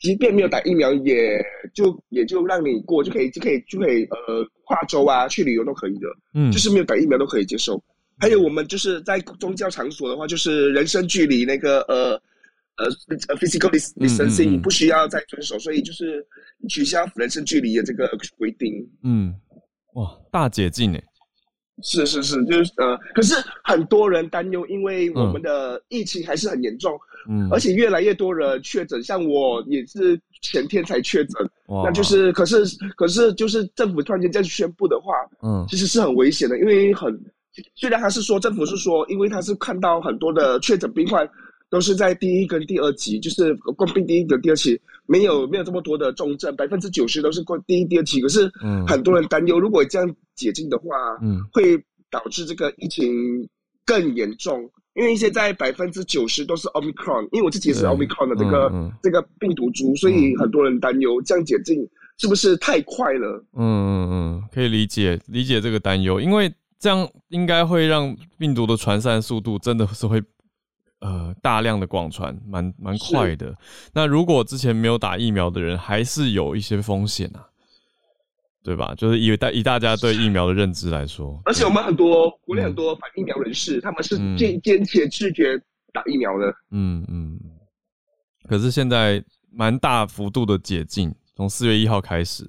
[0.00, 1.38] 即便没有打疫苗，也
[1.74, 7.82] 就也就让你过，就可以就可以就可以呃跨州啊去旅游都可以的，嗯，就是没有打疫苗都可以接受。
[8.18, 12.12] 还有我们就是在宗教场所的话，就是人身距离那个呃
[12.76, 12.86] 呃
[13.28, 16.26] 呃 physical distancing 不需要再遵守，所以就是
[16.68, 18.72] 取消人身距离的这个规定。
[19.02, 19.34] 嗯，
[19.94, 21.04] 哇，大解禁诶。
[21.82, 31.82] 是是是，就是呃，可是很多人担忧，因为我们的疫情还是很严重，嗯，而且越来越多人确诊，像我也是前天才确诊，哇。
[31.84, 32.64] 那就是，可是
[32.96, 35.12] 可是就是政府突然间这样宣布的话，
[35.42, 37.12] 嗯，其实是很危险的，因为很
[37.74, 41.28] 虽然他是说政府是说，因为他是看到很多的确诊病患。
[41.68, 48.20] 都是在第一跟第二期，就是冠病第一跟第二期，没有没有这么多的重症，百分之九十都是冠第一、第二期。
[48.20, 48.48] 可是，
[48.86, 50.86] 很多人担忧，如果这样解禁的话，
[51.20, 51.76] 嗯，会
[52.08, 53.12] 导致这个疫情
[53.84, 63.44] 更严重，因为现在百分之九十都是 Omicron，因为我自己也是 Omicron 的这个、嗯嗯、这个病毒株，所以很多人担忧这样解禁是不是太快了？
[63.54, 70.20] 嗯嗯嗯，可以理解理解这个担忧，因为这样应该会让病毒的传散速度真的是会。
[70.98, 73.54] 呃，大量的广传，蛮蛮快的。
[73.92, 77.44] 那如果之前没有打疫苗的人，还是有一些风险啊，
[78.66, 78.92] 对吧？
[78.96, 85.56] 就是以大以大家对疫苗的认知来说，而且我们很多国内很多反疫苗人士，嗯、他们是坚坚决拒绝
[85.92, 86.52] 打疫苗的。
[86.72, 87.38] 嗯嗯。
[88.48, 92.42] 可是现在蛮大幅度的解禁，从四月一号开始，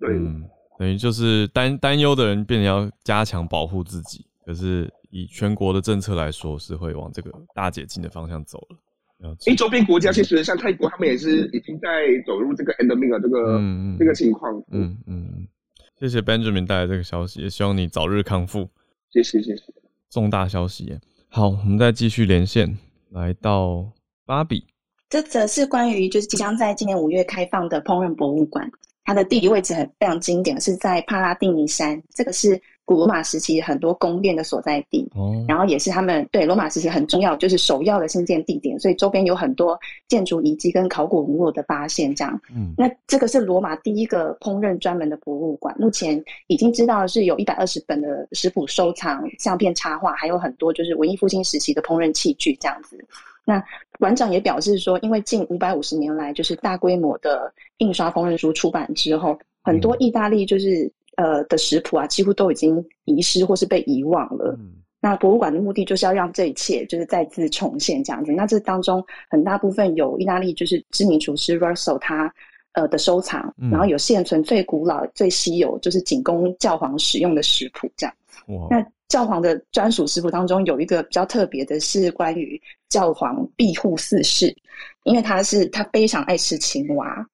[0.00, 0.44] 对，嗯、
[0.76, 4.92] 等于就是担担忧的人变得要加强保护自己，可是。
[5.10, 8.76] 以全国的政策来说，是会往这个大解禁的方向走了。
[9.20, 11.88] 因为周边国家其实像泰国，他们也是已经在
[12.24, 14.62] 走入这个 endemic 的这个、嗯、这个情况。
[14.70, 15.48] 嗯嗯，
[15.98, 18.68] 谢谢 Benjamin 带来这个消息，也希望你早日康复。
[19.10, 19.62] 谢谢谢谢。
[20.08, 21.00] 重大消息耶。
[21.28, 22.78] 好，我们再继续连线，
[23.10, 23.90] 来到
[24.24, 24.64] 芭比。
[25.08, 28.70] 这则是关于就是即将在今年五月开放的烹饪博物馆，
[29.04, 32.00] 它的地理位置很非常经典，是在帕拉蒂尼山。
[32.14, 32.60] 这个是。
[32.88, 42.14] 古罗马时期很多宫殿的所在地，哦、然后也是他们对罗马时期很重要，就是首要的兴建地点，所以周边有很多建筑遗迹跟考古文物的发现。
[42.14, 52.98] 这样，嗯，那这个是罗马第一个烹饪专门的博物馆，目前已经知道是有一百二十本的食谱收藏、相片、插画，还有很多就是文艺复兴时期的烹饪器具这样子。
[53.44, 53.62] 那
[53.98, 64.56] 馆长也表示说，因为近五百五十年来，就是大规模的印刷烹饪书出版之后，很多意大利就是呃的食谱啊，几乎都已经遗失或是被遗忘了。
[64.58, 68.32] 嗯那博物馆的目的就是要让这一切就是再次重现这样子。
[68.32, 69.00] 那这当中
[69.30, 72.34] 很大部分有意大利就是知名厨师 Russell 他
[72.72, 78.14] 呃的收藏，嗯、然后有现存最古老、最稀有，就是仅供教皇使用的食谱这样。
[78.68, 84.52] 那教皇的专属食谱当中有一个比较特别的是关于教皇庇护四世，
[85.04, 87.24] 因为他是他非常爱吃青蛙。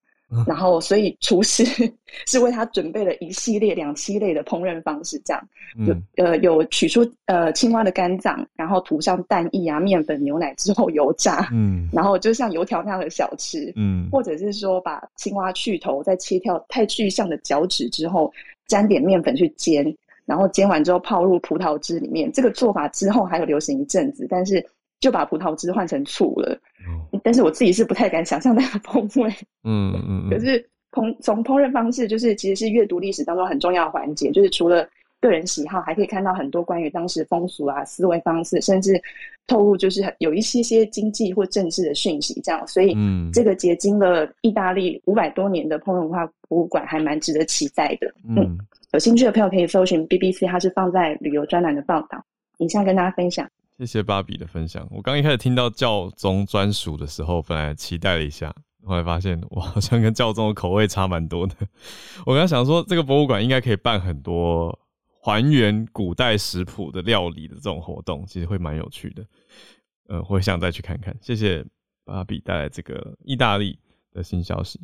[0.47, 1.65] 然后，所以厨师
[2.27, 5.49] 是为他准备了一系列两栖类的烹饪方式，这样
[5.87, 18.33] 有呃有取出呃青蛙的肝脏，然后涂上蛋液啊、面粉、牛奶之后油炸，嗯，然后就像油条那样的小吃，嗯，或者是说把青蛙去头，再切掉太具象的脚趾之后，
[18.67, 19.85] 沾点面粉去煎，
[20.27, 22.31] 然后煎完之后泡入葡萄汁里面。
[22.33, 24.65] 这个做法之后还有流行一阵子，但是。
[25.05, 29.31] 就把葡萄汁换成醋了，嗯、但是我自己是不太敢想象那个风味。
[29.63, 30.31] 嗯嗯嗯。
[30.31, 34.89] 可是烹从烹饪方式，就是其实是阅读历史当中很重要的环节，就是除了
[35.21, 38.99] 个人喜好，还可以看到很多关于当时风俗啊、思维方式，甚至
[39.47, 42.41] 透露就是有一些些经济或政治的讯息。
[42.43, 42.97] 这样，所以
[43.31, 48.07] 这个结晶了意大利五百多年的烹饪文化博物馆，还蛮值得期待的。
[48.27, 48.59] 嗯，嗯，
[48.93, 52.25] 有兴趣的朋友可以搜寻 BBC，它是放在旅游专栏的报道。
[52.59, 53.47] 以下跟大家分享。
[53.77, 54.87] 谢谢芭比的分享。
[54.91, 61.57] 我刚一开始听到教宗专属的时候，本来期待了一下，后来发现我好像跟教宗的口味差蛮多的。
[62.25, 64.79] 我刚想说，这个博物馆应该可以办很多
[65.21, 69.27] 还原古代食谱的料理的这种活动，其实会蛮有趣的。
[70.07, 71.17] 呃，我想再去看看。
[71.21, 71.65] 谢谢
[72.05, 73.77] 芭比带来这个意大利
[74.13, 74.81] 的新消息。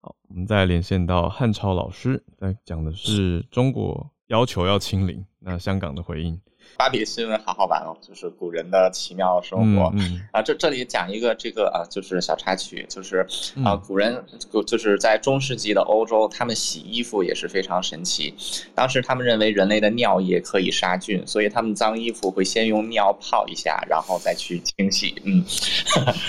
[0.00, 6.40] 好，我们再连线到汉超老师，在讲的是中国要求要清零，那香港的回应。
[6.76, 9.92] 芭比的新闻好好玩哦，就是古人的奇妙生活。
[10.32, 13.26] 啊，这这里讲一个这个啊，就是小插曲，就是
[13.64, 14.24] 啊，古人
[14.66, 18.34] 就是在中世纪的欧洲，他们洗衣服也是非常神奇。
[18.74, 25.14] 当时他们认为人类的尿液可以杀菌，所以他们脏衣服会先用尿泡一下，然后再去清洗。
[25.24, 25.44] 嗯，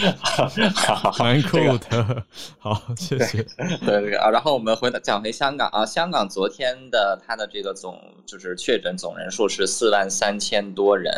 [1.19, 1.77] 蛮酷的。
[1.89, 2.23] 这个、
[2.59, 3.43] 好，谢谢。
[3.85, 10.26] 对对啊，然后我们回到讲回香港啊，香港昨天的它的这个总就是确诊总人数是四万三。
[10.27, 11.09] 三千多人，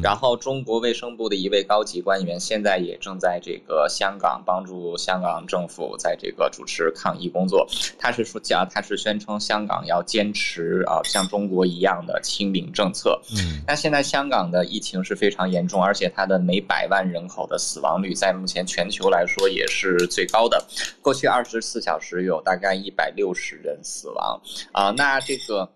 [0.00, 7.66] 然后中国卫生部的一位高级官员现在也正在这个香港帮助香港政府在这个主持抗疫工作。
[7.98, 13.20] 他是说讲，他是宣称香港要坚持啊像中国一样的清零政策。
[13.36, 20.64] 嗯，那现在香港的疫情是非常严重，而且它的每百万人口的死亡率在目前全球来说也是最高的。
[21.00, 25.68] 过去二十四小时有大概一百六十人死亡啊，那这个。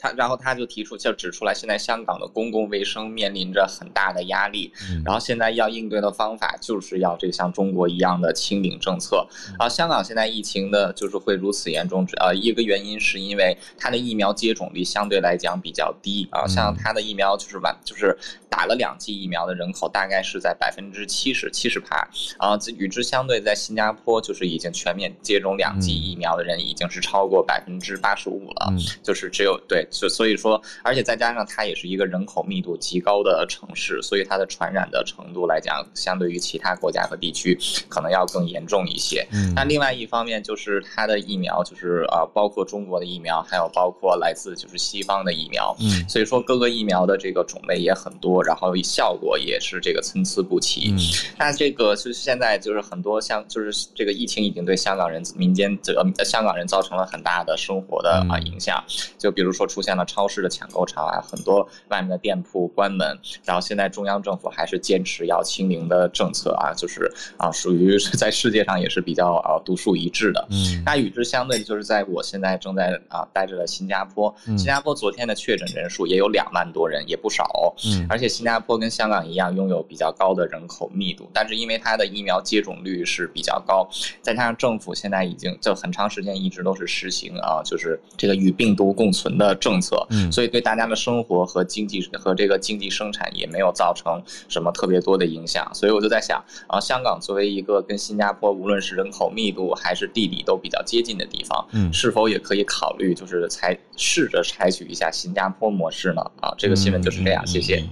[0.00, 4.72] 他然后他就提出，就指出来，现在香港的公共卫生面临着很大的压力，
[5.04, 9.26] 然后现在要应对的方法就是要这像中国一样的清零政策。
[9.58, 18.16] 啊，香港现在疫情的就是会如此严重，呃，一个原因是因为它的疫苗接种率相对来讲比较低啊，像它的疫苗就是完就是。
[18.50, 21.98] 打了两剂疫苗的人口大概是在百分之七十七十趴，
[22.36, 39.26] 啊，与之相对，在新加坡就是已经全面接种两剂疫苗的人已经是超过百分之八十五了，嗯、就是只有对，所所以说，而且再加上它也是一个人口密度极高的城市，所以它的传染的程度来讲，相对于其他国家和地区可能要更严重一些。
[39.32, 48.42] 嗯，那另外一方面就是它的疫苗，就是呃，包括中国的疫苗，还有包括来自就是西方的疫苗，嗯，所以说各个疫苗的这个种类也很多。
[48.42, 50.90] 然后效果也是这个参差不齐。
[50.92, 50.98] 嗯，
[51.38, 58.82] 那这个就是现在就是很多像就是这个疫情已经对香港人民间这个香港人造成了很大的生活的啊影响。
[59.18, 63.18] 就比如说出现了超市的抢购潮啊，很多外面的店铺关门。
[63.44, 70.48] 然后现在中央政府还是坚持要清零的政策啊，就是啊属于在世界上也是比较啊独树一帜的。
[70.50, 77.74] 嗯，那与之相对就是在我现在正在啊待着的新加坡，新加坡昨天的确诊人数也有两万多人，也不少。
[77.84, 78.30] 嗯，而且。
[78.40, 83.86] 新加坡跟香港一样，拥有比较高的人口密度，但是因为它的疫苗接种率是比较高，
[84.22, 106.22] 再加上政府现在已经就很长时间一直都是实行啊，就是这个与病毒共存的政策，嗯，所以对大家的生活和经济和这个经济生产也没有造成什么特别多的影响，所以我就在想啊，香港作为一个跟新加坡无论是人口密度还是地理都比较接近的地方，嗯，是否也可以考虑就是采试着采取一下新加坡模式呢？
[106.40, 107.84] 啊，这个新闻就是这样，谢谢。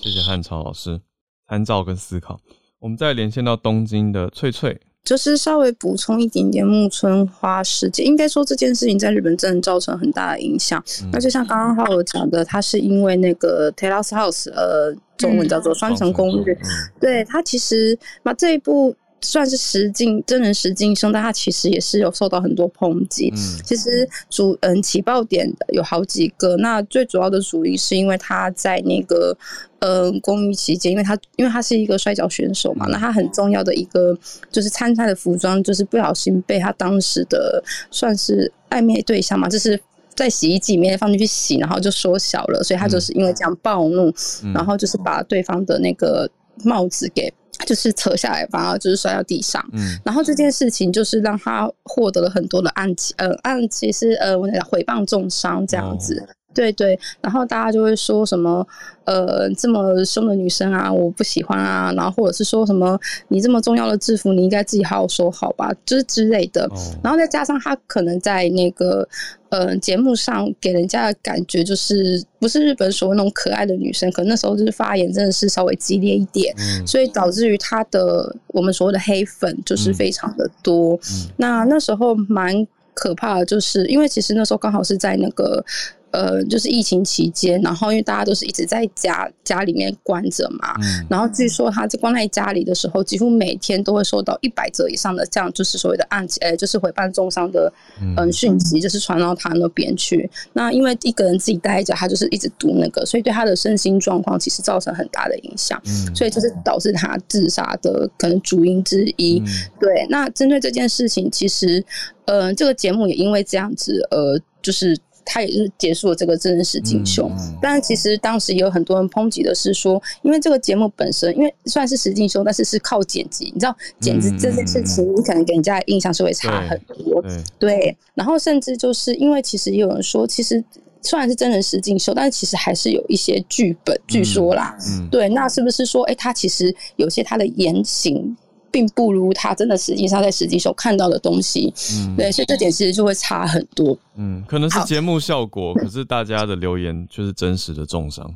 [0.00, 1.00] 谢谢汉超老师
[1.48, 2.40] 参照跟思考。
[2.78, 10.82] 我们再连线到东京的翠翠，就是稍微补充一点点木村花事件，应该说这件事情在日本真的造成很大的影响。
[11.02, 16.58] 嗯、那就像刚刚浩尔讲的，他是因为那个 Terrace House，呃，中文叫做双城公寓，嗯、
[17.00, 18.94] 对他其实把这一部。
[19.22, 23.32] 算是实境真人实境秀，但他其实也是有受到很多抨击。
[23.34, 29.36] 嗯，其实主嗯起爆点有好几个，那最主要的主因是因为他在那个
[29.78, 34.16] 嗯公寓期间，因为他因为他是一个摔跤选手嘛，嗯、那他很重要的一个
[34.50, 39.80] 就是参赛的服装，就是不小心被他当时的算是暧昧对象嘛，就是
[40.16, 44.12] 在洗衣机里面放进去洗，然后就缩小了，所以他就是因为这样暴怒，
[44.42, 46.28] 嗯、然后就是把对方的那个
[46.64, 47.32] 帽子给。
[47.66, 49.64] 就是扯下来，反而就是摔到地上。
[49.72, 56.18] 嗯，然后这件事情就是让他获得了很多的暗器，呃，暗器是呃，我讲诽谤重伤这样子。
[56.20, 58.66] 哦对对，然后大家就会说什么，
[59.04, 62.98] 呃，这么凶的女生啊，我不喜欢啊，然后或者是说什么，
[63.28, 66.64] 你这么重要的制服，你应该自己好好收好吧，就是之类的。
[66.66, 69.06] 哦、然后再加上他可能在那个
[69.48, 80.94] 呃节目上给人家的感觉就是不是日本所谓那种可爱的女生，可能那时候就是发言真的是稍微激烈一点，嗯、所以导致于他的我们所谓的黑粉就是非常的多。
[80.94, 85.64] 嗯、那那时候蛮可怕的，就是因为其实那时候刚好是在那个。
[86.12, 100.30] 呃，就是疫情期间，然后因为大家都是一直在家家里面关着嘛，嗯、然后据说他在关在家里的时候，几乎每天都会收到一百则以上的这样，就是所谓的案件，呃，就是诽谤重伤的嗯讯息，就是传到他那边去。
[100.52, 109.38] 那因为一个人自己待着，他就是一直读那个，所以对他的身心状况其实造成很大的影响，嗯、所以就是导致他自杀的可能主因之一。
[109.38, 109.46] 嗯、
[109.80, 111.82] 对，那针对这件事情，其实
[112.26, 114.94] 呃，这个节目也因为这样子，呃，就是。
[115.24, 127.22] 他也是结束了这个真人实境秀，嗯、但是其实当时也有很多人抨击的是说，因为这个节目本身，因为虽然是实境秀，但是是靠剪辑，你知道剪辑这件事情，你可能给人家的印象是会差很多。
[127.22, 130.62] 对，对，然后甚至就是因为其实也有人说，其实
[131.00, 138.36] 虽然是真人实境秀，但是其实还是有一些剧本，据说啦，嗯嗯、对，那是不是说，哎、欸，他其实有些他的言行。
[138.72, 143.96] 并不如他真的实际上在实际时候看到的东西，嗯，对，所以这点其实就会差很多。
[144.16, 148.34] 嗯，可能是节目效果，可是大家的留言却是真实的重伤。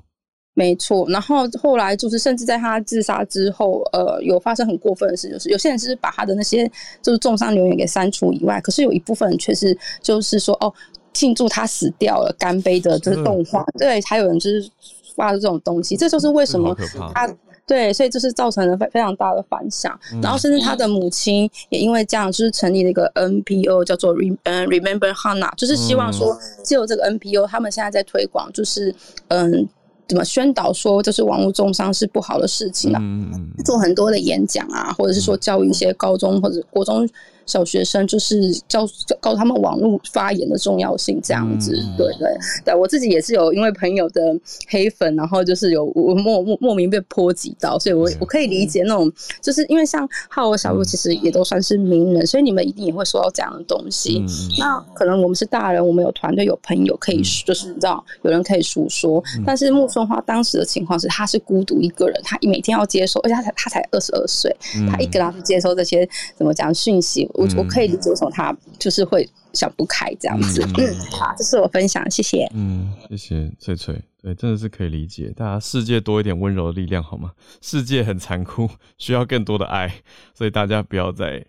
[0.52, 6.70] 没错，然后后来就是甚至在他自杀之后，呃，有发生很过分的事，就是有些人是把他的那些
[7.02, 10.72] 就是重伤留言给删除以外，可是有一部分人却是就是说哦，
[11.12, 14.66] 庆祝他死掉了，干杯的这是动画，对，还有人就是
[15.14, 16.76] 发的这种东西，这就是为什么
[17.14, 17.26] 他。
[17.66, 28.94] 对，所以这是造成了非非常大的反响，嗯、然后甚至他的母亲也因为这样，就是成立了一个 NPO，叫做 Re 嗯 Remember HANNA 就是希望说，借由这个 NPO，他们现在在推广，就是
[29.28, 29.68] 嗯，
[30.06, 37.08] 怎么宣导说，就是网络重伤是不好的事情啊，嗯嗯、做很多的演讲啊，或者是说教育一些高中或者国中。
[37.46, 38.86] 小学生就是教
[39.20, 42.28] 告诉他们网络发言的重要性，这样子，嗯、对对
[42.64, 44.20] 对，我自己也是有因为朋友的
[44.68, 54.18] 黑粉，然后就是有我莫莫莫名被波及到，所以我我可以理解那种，就是因为像浩和小鹿其实也都算是名人，所以你们一定也会收到这样的东西。
[54.18, 54.28] 嗯、
[54.58, 67.28] 那可能我们是大人，我们有团队有朋友可以，就是你知道有人可以诉说，嗯、但是木村花当时的情况是，他是孤独一个人，他每天要接受，而且他才他才二十二岁，嗯、他一个人去接收这些怎么讲讯息。
[67.36, 70.62] 我我可以理解为什么他就是会想不开这样子。
[70.62, 72.50] 嗯，嗯，好，这是我分享，谢谢。
[72.54, 74.02] 嗯，谢谢翠翠。
[74.22, 77.32] 对，真的是可以理解，大家世界多一点温柔的力量好吗？
[77.60, 78.68] 世界很残酷，
[78.98, 80.02] 需要更多的爱，
[80.34, 81.44] 所以大家不要再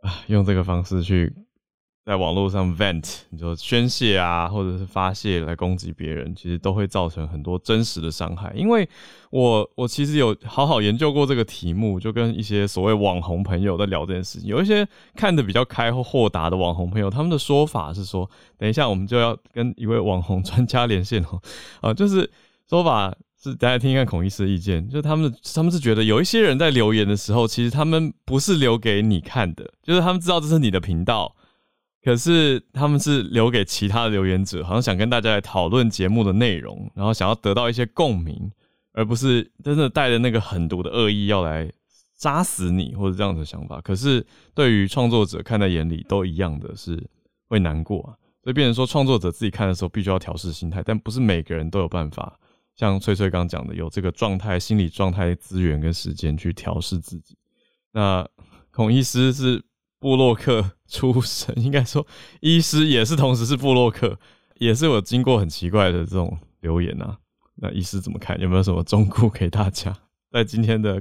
[0.00, 1.32] 啊用这个方式去。
[2.04, 8.52] 在网络上 vent，你说宣泄啊，或者是发泄来攻击别人，其实都会造成很多真实的伤害。
[8.56, 8.88] 因为
[9.30, 14.48] 我我其实有好好研究过这个题目，就跟一些所谓网红朋友在聊这件事情。
[14.48, 14.84] 有一些
[15.14, 18.28] 看得比较开或豁达的网红朋友，他们的说法是说，
[18.58, 21.40] 等一下我们就要跟一位网红 专家连线哦，
[21.80, 22.28] 啊，就是
[22.68, 31.36] 说法是大家听一看孔医师的意见，就是他们他们是觉得有一些人在留言的时候，其实他们不是留给你看的，就是他们知道这是你的频道。
[32.04, 38.50] 可是他们是留给其他的留言者，好像想跟大家来讨论节目的内容，然后想要得到一些共鸣，
[38.92, 41.72] 而不是真的带着那个狠毒的恶意要来
[42.18, 43.80] 扎死你或者这样的想法。
[43.80, 47.00] 可是对于创作者看在眼里，都一样的是
[47.48, 48.18] 会难过啊。
[48.42, 52.36] 所以变成说，创作者自己看的时候必须要调试心态，但不是每个人都有办法
[52.74, 57.38] 像翠翠刚讲的，有这个状态、心理状态、资源跟时间去调试自己。
[57.92, 58.28] 那
[58.72, 59.62] 孔医师是。
[60.02, 62.04] 部落客出身，应该说
[62.40, 64.18] 医师也是，同时是布洛克，
[64.58, 67.16] 也是我经过很奇怪的这种留言啊。
[67.54, 68.38] 那医师怎么看？
[68.40, 69.96] 有没有什么忠告给大家？
[70.32, 71.00] 在今天的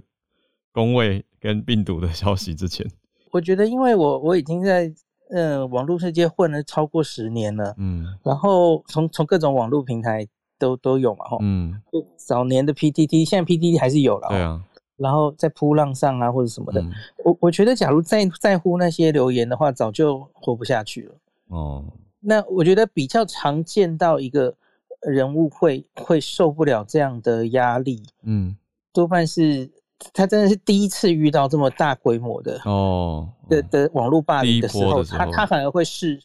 [0.71, 2.85] 工位跟病毒的消息之前，
[3.31, 4.93] 我觉得，因为我我已经在
[5.31, 10.27] 呃网络世界混了超过十年了，嗯，然后从从各种网络平台
[10.59, 14.61] 都都有嘛，哈，嗯，就早年的 PTT，现在 PTT 还是有了，对啊，
[15.01, 16.91] 然后在扑浪上啊或者什么的，嗯、
[17.25, 21.15] 我我觉得假如在在乎那些留言的话，早就活不下去了，
[21.47, 21.83] 哦，
[22.19, 24.55] 那我觉得比较常见到一个
[25.01, 28.55] 人物会会受不了这样的压力，嗯，
[28.93, 29.69] 多半是。
[30.15, 36.19] 他真的是第一次遇到这么大规模的哦的的网络霸凌的时候，他他反而会是，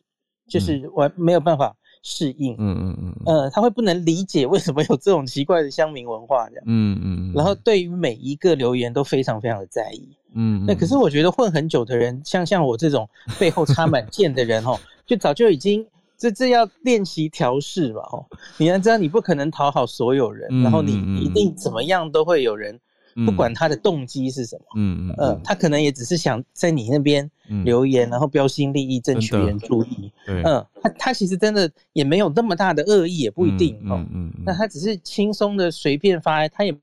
[0.49, 1.77] 就是完没有办法
[2.09, 13.09] 适应，嗯嗯嗯，呃，他会不能理解为什么有这种奇怪的乡民文化这样，嗯嗯，然后对于每一个留言都非常非常的在意，嗯，那可是我觉得混很久的人，像像我这种
[13.41, 15.85] 背后插满剑的人哦，就早就已经
[16.17, 18.25] 这这要练习调试嘛，哦，
[18.57, 22.79] 你要知道你不可能讨好所有人，然后你一定怎么样都会有人。
[23.25, 27.31] 不管他的动机是什么，嗯嗯，呃，他可能也只是想在你那边
[27.65, 36.77] 留言，然后标新立异，争取人注意，嗯，他他其实真的也没有那么大的恶意，也不一定哦，嗯嗯，那他只是轻松的随便发，他也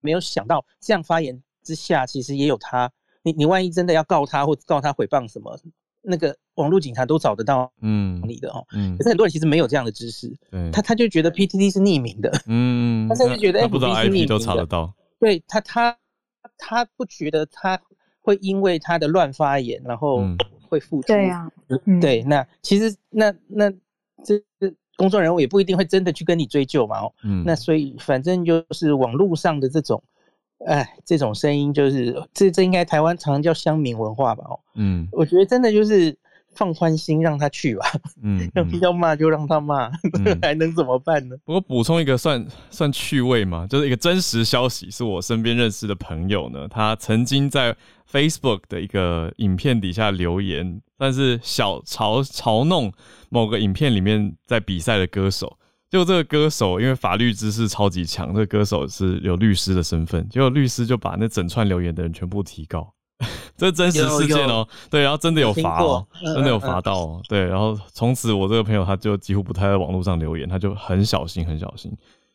[0.00, 2.90] 没有想到这样发言之下，其实也有他，
[3.22, 5.56] 你你万一真的要告他或告他诽谤什么，
[6.02, 10.36] 那个网络警察都找得到，嗯，你的哦，嗯，可是很多人其实没有这样的知识，
[10.72, 14.92] 他他就觉得 PTT 是匿名的，嗯，他甚至觉得 FB 都查得到。
[15.22, 15.96] 对他，他
[16.58, 17.80] 他不觉得他
[18.20, 20.20] 会因为他的乱发言，然后
[20.68, 21.06] 会付出。
[21.06, 21.48] 对呀，
[22.00, 23.70] 对，那其实那那
[24.24, 27.02] 这个公众人物也不一定会真的去跟你追究嘛。
[27.02, 30.02] 哦，嗯，那所以反正就是网络上的这种，
[30.66, 34.44] 哎，这种声音就是这这应该台湾常常叫乡民文化吧。
[34.48, 36.18] 哦，嗯，我觉得真的就是。
[36.54, 37.86] 放宽心，让他去吧。
[38.22, 39.86] 嗯， 要要骂就让他骂，
[40.24, 41.36] 嗯、 还能怎么办呢？
[41.44, 47.76] 不过补充一个算算趣味嘛，就是一个真实消息，是我身边认识的朋友呢，他曾经在
[48.10, 52.92] Facebook 的一个影片底下留言，但是小嘲嘲弄
[53.30, 55.58] 某个影片里面在比赛的歌手。
[55.90, 62.90] 就这个歌手因为法律知识超级强，这个歌手是有律师的身份，结果律师就把那整串留言的人全部提告。
[63.56, 71.92] 这是真实事件哦、喔，对，然后真的有罚哦、喔，真的有罚到哦、喔，对，然后从此我这个朋友他就几乎不太在网络上留言，他就很小心，很小心。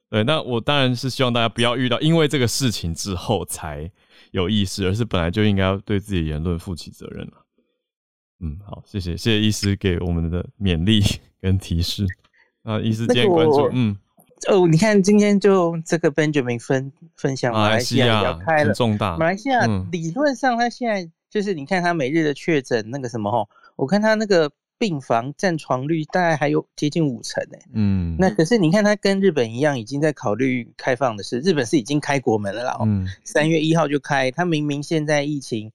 [0.09, 3.91] 对，那我当然是希望大家不要遇到因为这个事情之后才
[4.31, 7.33] 有意识，而是本来就应该要对自己的言论负起责任了。
[8.39, 11.03] 嗯，好，谢谢，谢谢医师给我们的勉励
[11.41, 12.05] 跟提示。
[12.63, 13.97] 那，医师今天关注，嗯。
[14.47, 19.17] 哦，你看今天就这个 Benjamin 分分享马来西亚要开了，重大。
[19.17, 27.59] 马来西亚理论上他现在就是你看他每日的确诊那个什么齁，我看他那个病房占床率大概还有接近五成诶。
[27.73, 32.77] 嗯，那可是你看他跟日本一样，已经在考虑开放的是，日本是已经开国门了啦。
[32.81, 35.71] 嗯，三月一号就开，他明明现在疫情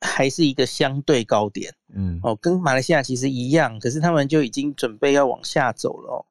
[0.00, 1.72] 还是一个相对高点。
[1.94, 6.26] 嗯，哦，跟马来西亚其实一样，可是他们就已经准备要往下走了哦。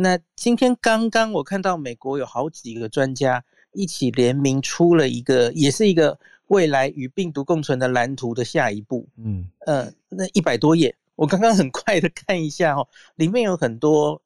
[0.00, 9.08] 那今天刚刚我看到美国有好几个专家一起联名出了一个，也是一个未来与病毒共存的蓝图的下一步。
[9.16, 12.86] 嗯，呃，那一百多页，我刚刚很快的看一下哦，
[13.16, 14.22] 里面有很多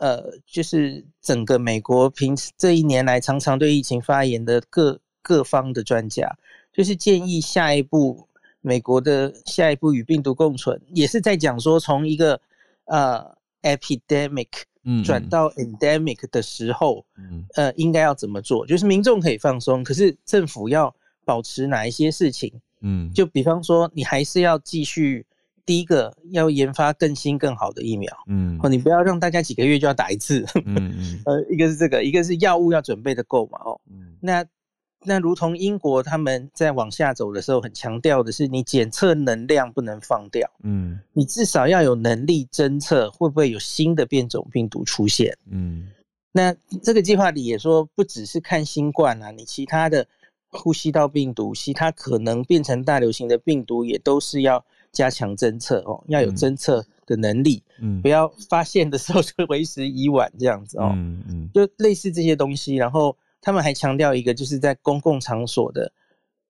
[0.00, 6.38] 呃，就是整个美国平时这一年来常常对疫情发言的各各方的专家，
[6.72, 8.28] 就是建议下一步
[8.60, 12.40] 美国的下一步与病毒共存，也是在讲说从一个
[12.84, 14.48] 呃 epidemic。
[14.88, 18.64] 嗯，转到 endemic 的时候，嗯，呃，应该要怎么做？
[18.64, 20.94] 就是民众可以放松，可是政府要
[21.24, 22.52] 保持哪一些事情？
[22.82, 25.26] 嗯，就比方说，你还是要继续，
[25.64, 34.46] 第一个要研发更新更好的疫苗，嗯，哦，你不要让大家几个月就要打一次，嗯嗯， 呃，一个是这个，一个是药物要准备的够嘛，哦，嗯，那。
[35.08, 45.86] 那如同英国他们在往下走的时候，很强调的是，你检测能量不能放掉，嗯，你至少要有能力侦测会不会有新的变种病毒出现，嗯，
[46.32, 46.52] 那
[46.82, 50.04] 这个计划里也说，不只是看新冠啊，你其他的
[50.48, 63.16] 呼吸道病毒，其他可能变成大流行的病毒，也都是要加强侦测哦，要有侦测的能力，嗯，不要发现的时候就 为时已晚这样子哦，嗯嗯，就类似这些东西，然后。
[63.46, 65.92] 他们还强调一个，就是在公共场所的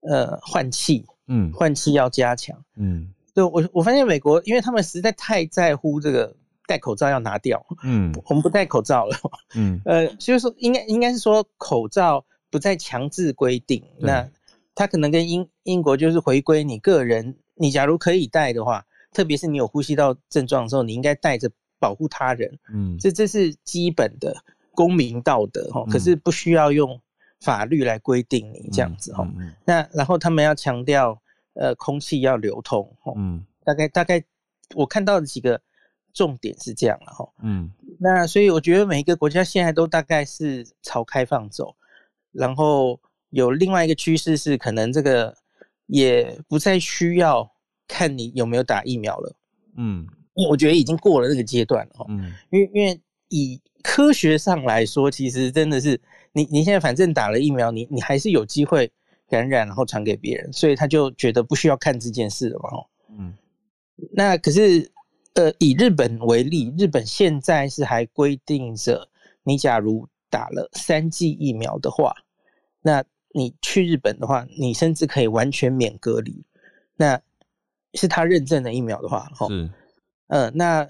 [0.00, 6.34] 呃换气，嗯，换气要加强，嗯，对我我发现美国，因为他们实在太在乎这个
[6.66, 9.14] 戴口罩要拿掉，嗯， 我们不戴口罩了，
[9.54, 14.26] 嗯，呃，就是说应该应该是说口罩不再强制规定，那
[14.74, 24.34] 他可能跟英英国就是回归你个人，你假如可以戴的话，特别是你有呼吸道症状的时候，你应该戴着保护他人，嗯，这这是基本的。
[24.76, 27.00] 公民道德哈，可是不需要用
[27.40, 29.26] 法律来规定你这样子哈。
[29.64, 31.20] 那然后他们要强调
[31.54, 34.22] 呃空气要流通，嗯，大概大概
[34.74, 35.60] 我看到的几个
[36.12, 41.74] 重点是这样了哈，嗯，那所以我觉得每一个国家现在都大概是朝开放走，
[42.32, 43.00] 然后
[43.30, 45.34] 有另外一个趋势是可能这个
[45.86, 47.50] 也不再需要
[47.88, 49.36] 看你有没有打疫苗了，
[49.76, 56.00] 嗯，因为我觉得已经过了那个阶段了，嗯，因为因为以科学上来说，其实真的是。
[56.32, 58.92] 你你现在反正打了疫苗，你你还是有机会
[59.26, 62.68] 感染，然后传给别人，所以他就觉得不需要看这件事了嘛。
[63.18, 63.32] 嗯，
[64.12, 64.90] 那可是
[65.32, 69.08] 呃，以日本为例，日本现在是还规定着，
[69.44, 72.14] 你假如打了三剂疫苗的话，
[72.82, 76.44] 那你去日本的话，你甚至可以完全免隔离。
[76.96, 77.18] 那
[77.94, 79.70] 是他认证的疫苗的话，哈，嗯，
[80.26, 80.86] 呃，那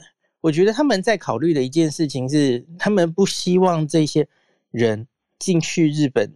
[0.46, 4.28] 我觉得他们在考虑的一件事情是，他们不希望这些
[4.70, 5.06] 人。
[5.38, 6.32] 进去日本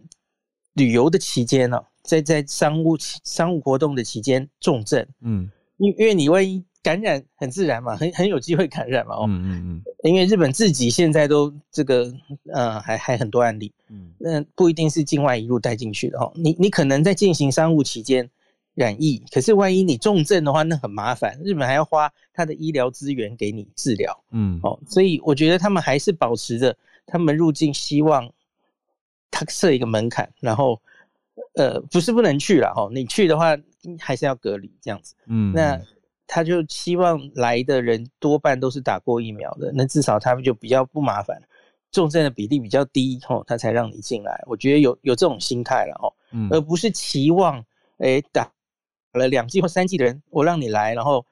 [0.73, 12.13] 旅游的期间呢，在在商务商务活动的期间重症，嗯，因因为你万一感染很自然嘛，很很有机会感染嘛，哦，嗯嗯嗯，因为日本自己现在都这个
[12.53, 18.29] 呃还还很多案例，嗯，那不一定是境外一路带进去的哦，你你可能在进行商务期间
[18.73, 28.31] 染疫，可是万一你重症的话，那很麻烦，日本还要花他的医疗资源给你治疗，嗯，哦，所以我觉得他们还是保持着他们入境希望。
[29.33, 30.77] 他设一个门槛，然后，
[31.55, 33.57] 呃，不是不能去了哦，你去的话
[33.97, 35.15] 还是要隔离这样子。
[35.25, 35.79] 嗯，那
[36.27, 41.41] 他就希望来的人多半都是打过疫苗的，那至少他们就比较不麻烦，
[41.93, 44.43] 重症的比例比较低哦，他才让你进来。
[44.45, 47.63] 我觉得有有这种心态了哦，嗯，而不是期望，
[47.99, 48.51] 诶，打
[49.19, 51.25] 了两剂或三剂的人，我让你来，然后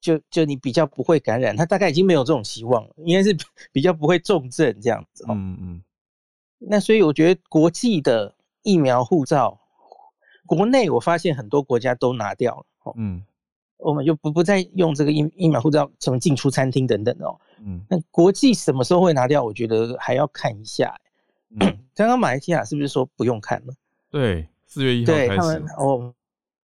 [0.00, 3.36] 就就你比较不会感染，他大概已经没有这种希望了，应该是
[3.72, 5.24] 比较不会重症这样子。
[5.28, 5.82] 嗯嗯。
[6.58, 9.60] 那所以我觉得国际的疫苗护照，
[10.46, 13.22] 国内我发现很多国家都拿掉了，嗯，
[13.76, 19.44] 我们就不不再用这个疫疫苗护照，什么进出餐厅等等哦，嗯，那国际什么时候会拿掉？
[19.44, 20.98] 我觉得还要看一下。
[21.60, 23.74] 嗯， 刚刚马来西亚是不是说不用看了？
[24.10, 25.28] 对，四月一号开始。
[25.28, 26.14] 对，他们哦，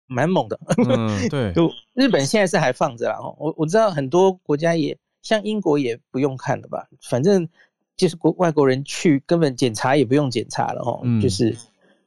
[0.07, 0.59] 蛮猛的。
[0.89, 1.53] 嗯，对。
[1.53, 7.49] 就日本现在是还放着啦，哦，我我知道很多国家也像英国也不用看了吧，反正。
[7.97, 11.57] 就是国外国人去根本检查也不用检查了哦，嗯、就是，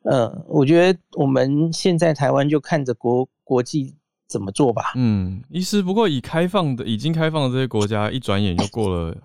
[0.04, 3.96] 呃，我觉得我们现在台湾就看着国国际
[4.28, 4.92] 怎么做吧。
[4.94, 9.18] 嗯，医师，不过以开放的已经开放的这些国家，一转眼又过了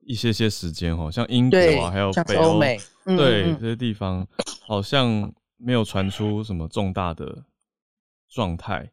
[0.00, 2.58] 一些些时间哦，像英国啊，还有北欧，
[3.16, 4.26] 对、嗯、这些地方
[4.66, 7.44] 好像没有传出什么重大的
[8.28, 8.90] 状态，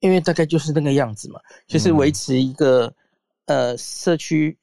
[0.00, 2.86] 因为大概就是那个样子嘛，就是维持一个、
[3.46, 4.56] 嗯、呃社区。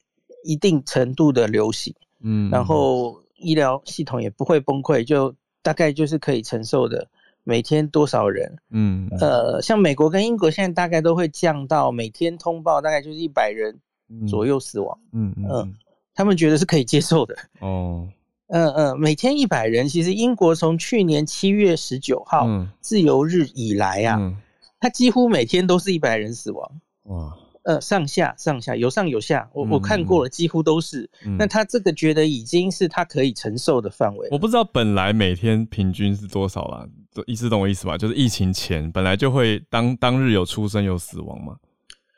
[0.46, 7.06] 一定程度的流行，嗯，然后医疗系统也不会崩溃，就大概就是可以承受的，
[7.44, 13.78] 每天多少人，嗯，呃，像美国跟英国现在大概都会降到每天通报大概就是一百人
[14.30, 15.76] 左右死亡，嗯嗯，嗯，
[16.16, 18.08] 他们觉得是可以接受的，哦，
[18.50, 24.36] 嗯嗯，每天一百人，其实英国从去年七月十九号嗯自由日以来啊，嗯，
[24.80, 26.72] 他几乎每天都是一百人死亡，
[27.04, 27.38] 哇。
[27.64, 31.08] 呃，上下上下有上有下，我我看过了，几乎都是。
[31.26, 34.28] 嗯、那他这个觉得已经是他可以承受的范围。
[34.32, 36.88] 我不知道本来每天平均是多少啦，
[37.28, 37.98] 意思懂我意思吧？
[37.98, 41.58] 就是疫情前本来就会当当日有出生有死亡嘛。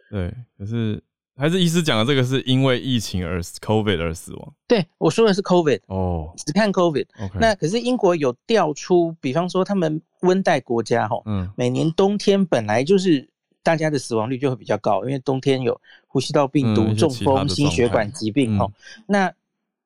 [0.10, 1.04] 对，可是
[1.42, 4.54] 还是医师讲的这个是因为疫情而 COVID 而死亡。
[4.68, 7.08] 对，我说的是 COVID 哦，只看 COVID。
[7.39, 13.28] 那可是英国有调出，比方说他们温带国家哈，嗯，每年冬天本来就是。
[13.64, 18.74] 大家的死亡率就会比较高，因为冬天有呼吸道病毒、嗯、中风、心血管疾病哈、嗯。
[19.06, 19.32] 那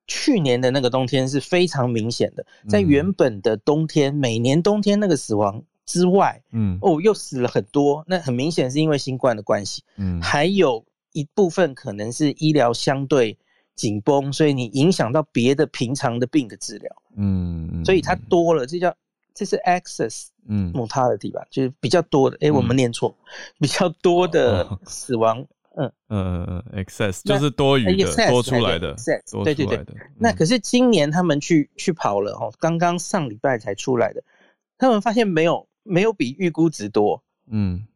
[0.08, 8.01] 去年的那个冬天是非常明显的，在原本的冬天，嗯、每年冬天那个死亡之外，嗯，哦，又死了很多。
[8.08, 10.86] 那很明显是因为新冠的关系，嗯，还有
[11.16, 13.36] 一部分可能是医疗相对
[13.74, 18.95] 紧绷，所以你影响到别的平常的病的治疗，嗯，所以它多了，这叫
[19.34, 20.28] 这是 access。
[20.47, 22.36] 嗯，mortality 吧，就是比较多的。
[22.36, 23.26] 哎、欸，我们念错、嗯，
[23.61, 25.41] 比较多的死亡。
[25.41, 25.47] 哦、
[25.78, 28.95] 嗯嗯嗯 excess 就是多余的、欸、多出来的。
[28.95, 29.78] excess 对对对。
[29.78, 34.24] 嗯、那可是今年他们去去跑了哦，刚刚上礼拜才出来的，
[34.78, 37.24] 他们发现没有没有比预估值多。
[37.49, 37.88] 嗯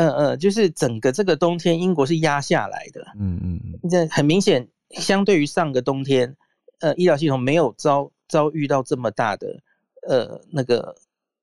[0.00, 3.06] 嗯嗯，就是整个这个冬天英国是压下来的。
[3.18, 6.36] 嗯嗯嗯，这很明显，相对于上个冬天，
[6.80, 9.62] 呃，医疗系统没有遭遭遇到这么大的
[10.08, 10.94] 呃那个。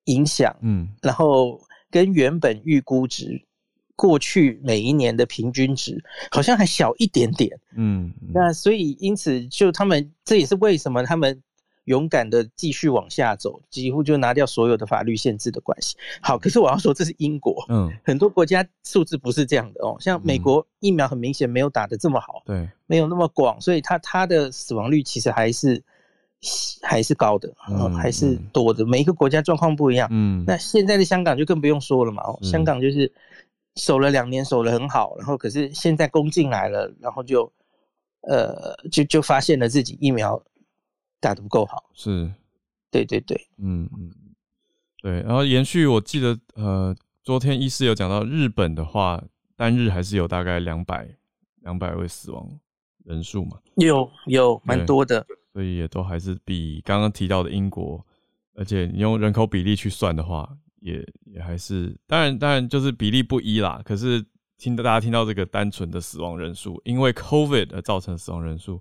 [0.09, 1.59] 影响，嗯，然后
[1.91, 3.45] 跟原本预估值，
[3.93, 6.01] 过去每一年的平均值
[6.31, 11.43] 好像还小一点点，嗯，那所以因此就他们这也是为什么他们
[11.87, 15.95] 勇敢的继续往下走，几乎就拿掉所有的法律限制的关系。
[16.21, 25.81] 好，可是我要说这是英国，嗯，很多国家数字不是这样的哦，像美国疫苗很明显没有打得这么好，对，没有那么广，所以它它的死亡率其实还是
[26.81, 28.85] 还是高的，嗯，还是多的。
[28.85, 33.09] 每一个国家状况不一样，嗯，那现在的香港就更不用说了嘛，哦，香港就是
[33.75, 37.49] 守了两年，守得很好，然后可是现在攻进来了，然后就
[38.23, 40.43] 呃就就发现了自己疫苗。
[41.19, 42.31] 打得不够好，是，
[42.91, 44.11] 对对对，嗯嗯，
[45.01, 45.21] 对。
[45.23, 49.23] 然后延续，我记得呃，昨天医师有讲到日本的话，
[49.55, 51.09] 单日还是有大概两百
[51.61, 52.47] 两百位死亡
[53.03, 58.05] 人数嘛，有有蛮多的，所以也都还是比刚刚提到的英国，
[58.53, 60.47] 而且你用人口比例去算的话，
[60.81, 63.81] 也也还是，当然当然就是比例不一啦。
[63.83, 64.23] 可是
[64.59, 68.79] 听到大家听到这个单纯的死亡人数，因为 COVID 而造成死亡人数。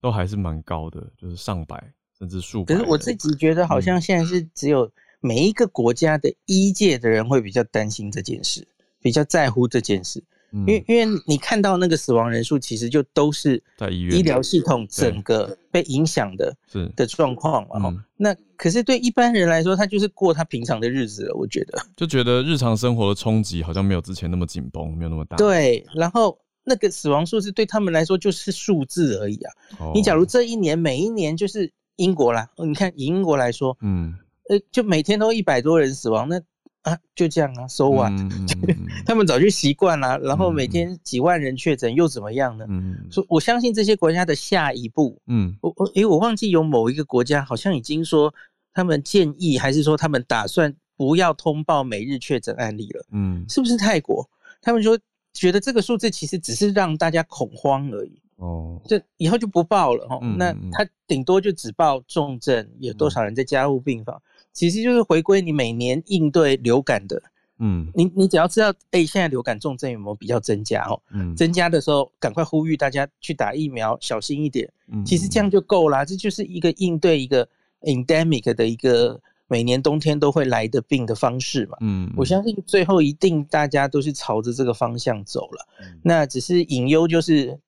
[0.00, 2.74] 都还是蛮高的，就是上百甚至数百。
[2.74, 4.90] 可是我自己觉得，好像现在是只有
[5.20, 8.66] 每一个国家的医界的人会比较担心这件事，
[9.00, 10.24] 比较在乎这件事。
[10.52, 16.52] 因为因为你看到那个死亡人数，其实就都是在医院医疗系统整个被影响的
[16.96, 18.04] 的状况嘛。
[18.16, 21.34] 那可是对一般人来说，他就是过他平常的日子了。
[21.36, 25.36] 我觉得就觉得日常生活的冲击好像没有之前那么紧绷，没有那么大。
[25.36, 26.36] 对，然后。
[26.64, 29.52] 那个死亡数字对他们来说就是数字而已啊。
[29.78, 29.94] Oh.
[29.94, 34.14] 你假如这一年每一年就是英国啦，你看以英国来说，嗯，
[34.48, 36.40] 呃，就每天都一百多人死亡，那
[36.82, 38.12] 啊就这样啊，so what？
[39.04, 40.18] 他们早就习惯了。
[40.20, 42.66] 然后每天几万人确诊又怎么样呢？
[42.68, 48.32] 嗯，所以我相信这些国家的下一步，嗯，我我诶，我忘记有某一个国家好像已经说
[48.72, 53.04] 他们建议还是说他们打算不要通报每日确诊案例了。
[53.12, 54.28] 嗯，是不是泰国？
[54.62, 54.98] 他们说。
[55.32, 60.18] 觉得这个数字其实只是让大家恐慌而已哦，这以后就不报了哦。
[60.22, 64.22] 嗯、那他顶多就只报重症，有多少人在加护病房，嗯、
[64.52, 67.22] 其实就是回归你每年应对流感的。
[67.58, 71.00] 嗯，你你只要知道，哎，现在流感重症有没有比较增加哦？
[71.12, 74.70] 嗯，增加的时候赶快呼吁大家去打疫苗，小心一点。
[74.88, 77.46] 嗯，其实这样就够了，这就是一个应对一个
[77.82, 79.20] endemic 的一个。
[79.50, 85.66] 每年冬天都会来的病的方式嘛，嗯，我相信最后一定大家都是朝着这个方向走了。
[85.80, 87.58] 嗯，那只是隐忧就是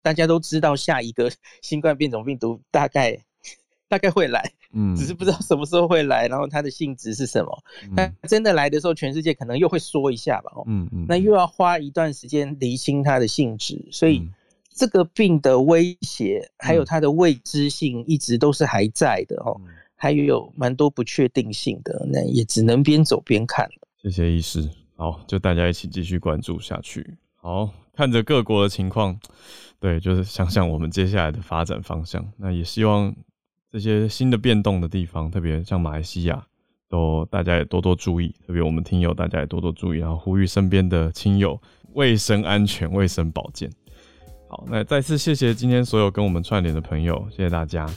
[0.00, 1.30] 大家都知道下一个
[1.60, 3.22] 新冠变种病毒大概
[3.86, 7.62] 大概会来，嗯， 只是不知道什么时候会来，然后它的性质是什么。
[7.94, 14.26] 但真的来的时候，全世界可能又会缩一下吧，嗯嗯，那又要花一段时间厘清它的性质，所以
[14.74, 19.60] 这个病的威胁还有它的未知性一直都是还在的哦。
[19.96, 23.88] 还有蛮多不确定性的，那也只能边走边看了。
[24.00, 27.16] 谢谢医师，好，就大家一起继续关注下去。
[27.34, 29.18] 好，看着各国的情况，
[29.80, 32.24] 对，就是想想我们接下来的发展方向。
[32.36, 33.14] 那也希望
[33.70, 36.46] 这些新的变动的地方，特别像马来西亚，
[36.88, 38.34] 都大家也多多注意。
[38.46, 41.60] 特别我们听友，大家也多多注意，然后呼吁身边的亲友
[41.94, 43.70] 卫生安全、卫生保健。
[44.48, 47.88] 好，那再次谢谢今天所有跟我们串联的朋友，谢谢大家。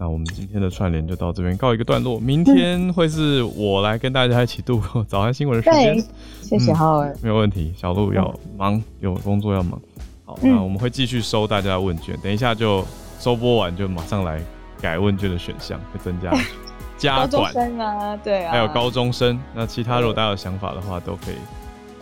[0.00, 6.00] 那我们今天的串联就到这边告一个段落，明天会是我来跟大家一起度过早安新闻的时间。
[6.40, 7.74] 谢谢浩尔，没有问题。
[7.76, 9.80] 小鹿要忙，有工作要忙。
[10.24, 12.86] 好，那我们会继续收大家的问卷，等一下就
[13.18, 14.40] 收播完就马上来
[14.80, 16.32] 改问卷的选项，会增加
[16.96, 17.28] 加管。
[17.28, 19.36] 高中生啊，对啊，还有高中生。
[19.52, 21.34] 那其他如果大家有想法的话，都可以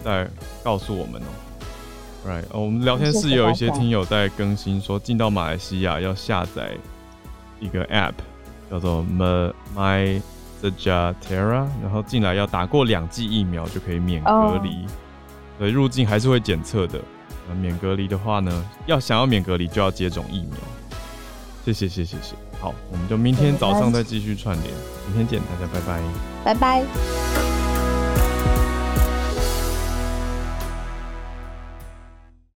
[0.05, 0.29] 再
[0.63, 2.29] 告诉我们哦。
[2.29, 6.73] Right，哦我们聊天室也有一些听友在更新说，进到马来西亚要下载。
[7.61, 8.13] 一个 App
[8.71, 9.05] 叫做
[9.75, 10.21] My
[10.63, 14.87] Sejahtera，然后进来要打过两剂疫苗就可以免隔离，
[15.59, 17.01] 所以入境还是会检测的。
[17.49, 20.59] 那免隔离的话呢，要想要免隔离就要接种疫苗。
[21.65, 24.73] 谢谢谢谢谢，好，我们就明天早上再继续串联，
[25.07, 26.03] 明天见，大家拜拜，
[26.45, 27.56] 拜拜。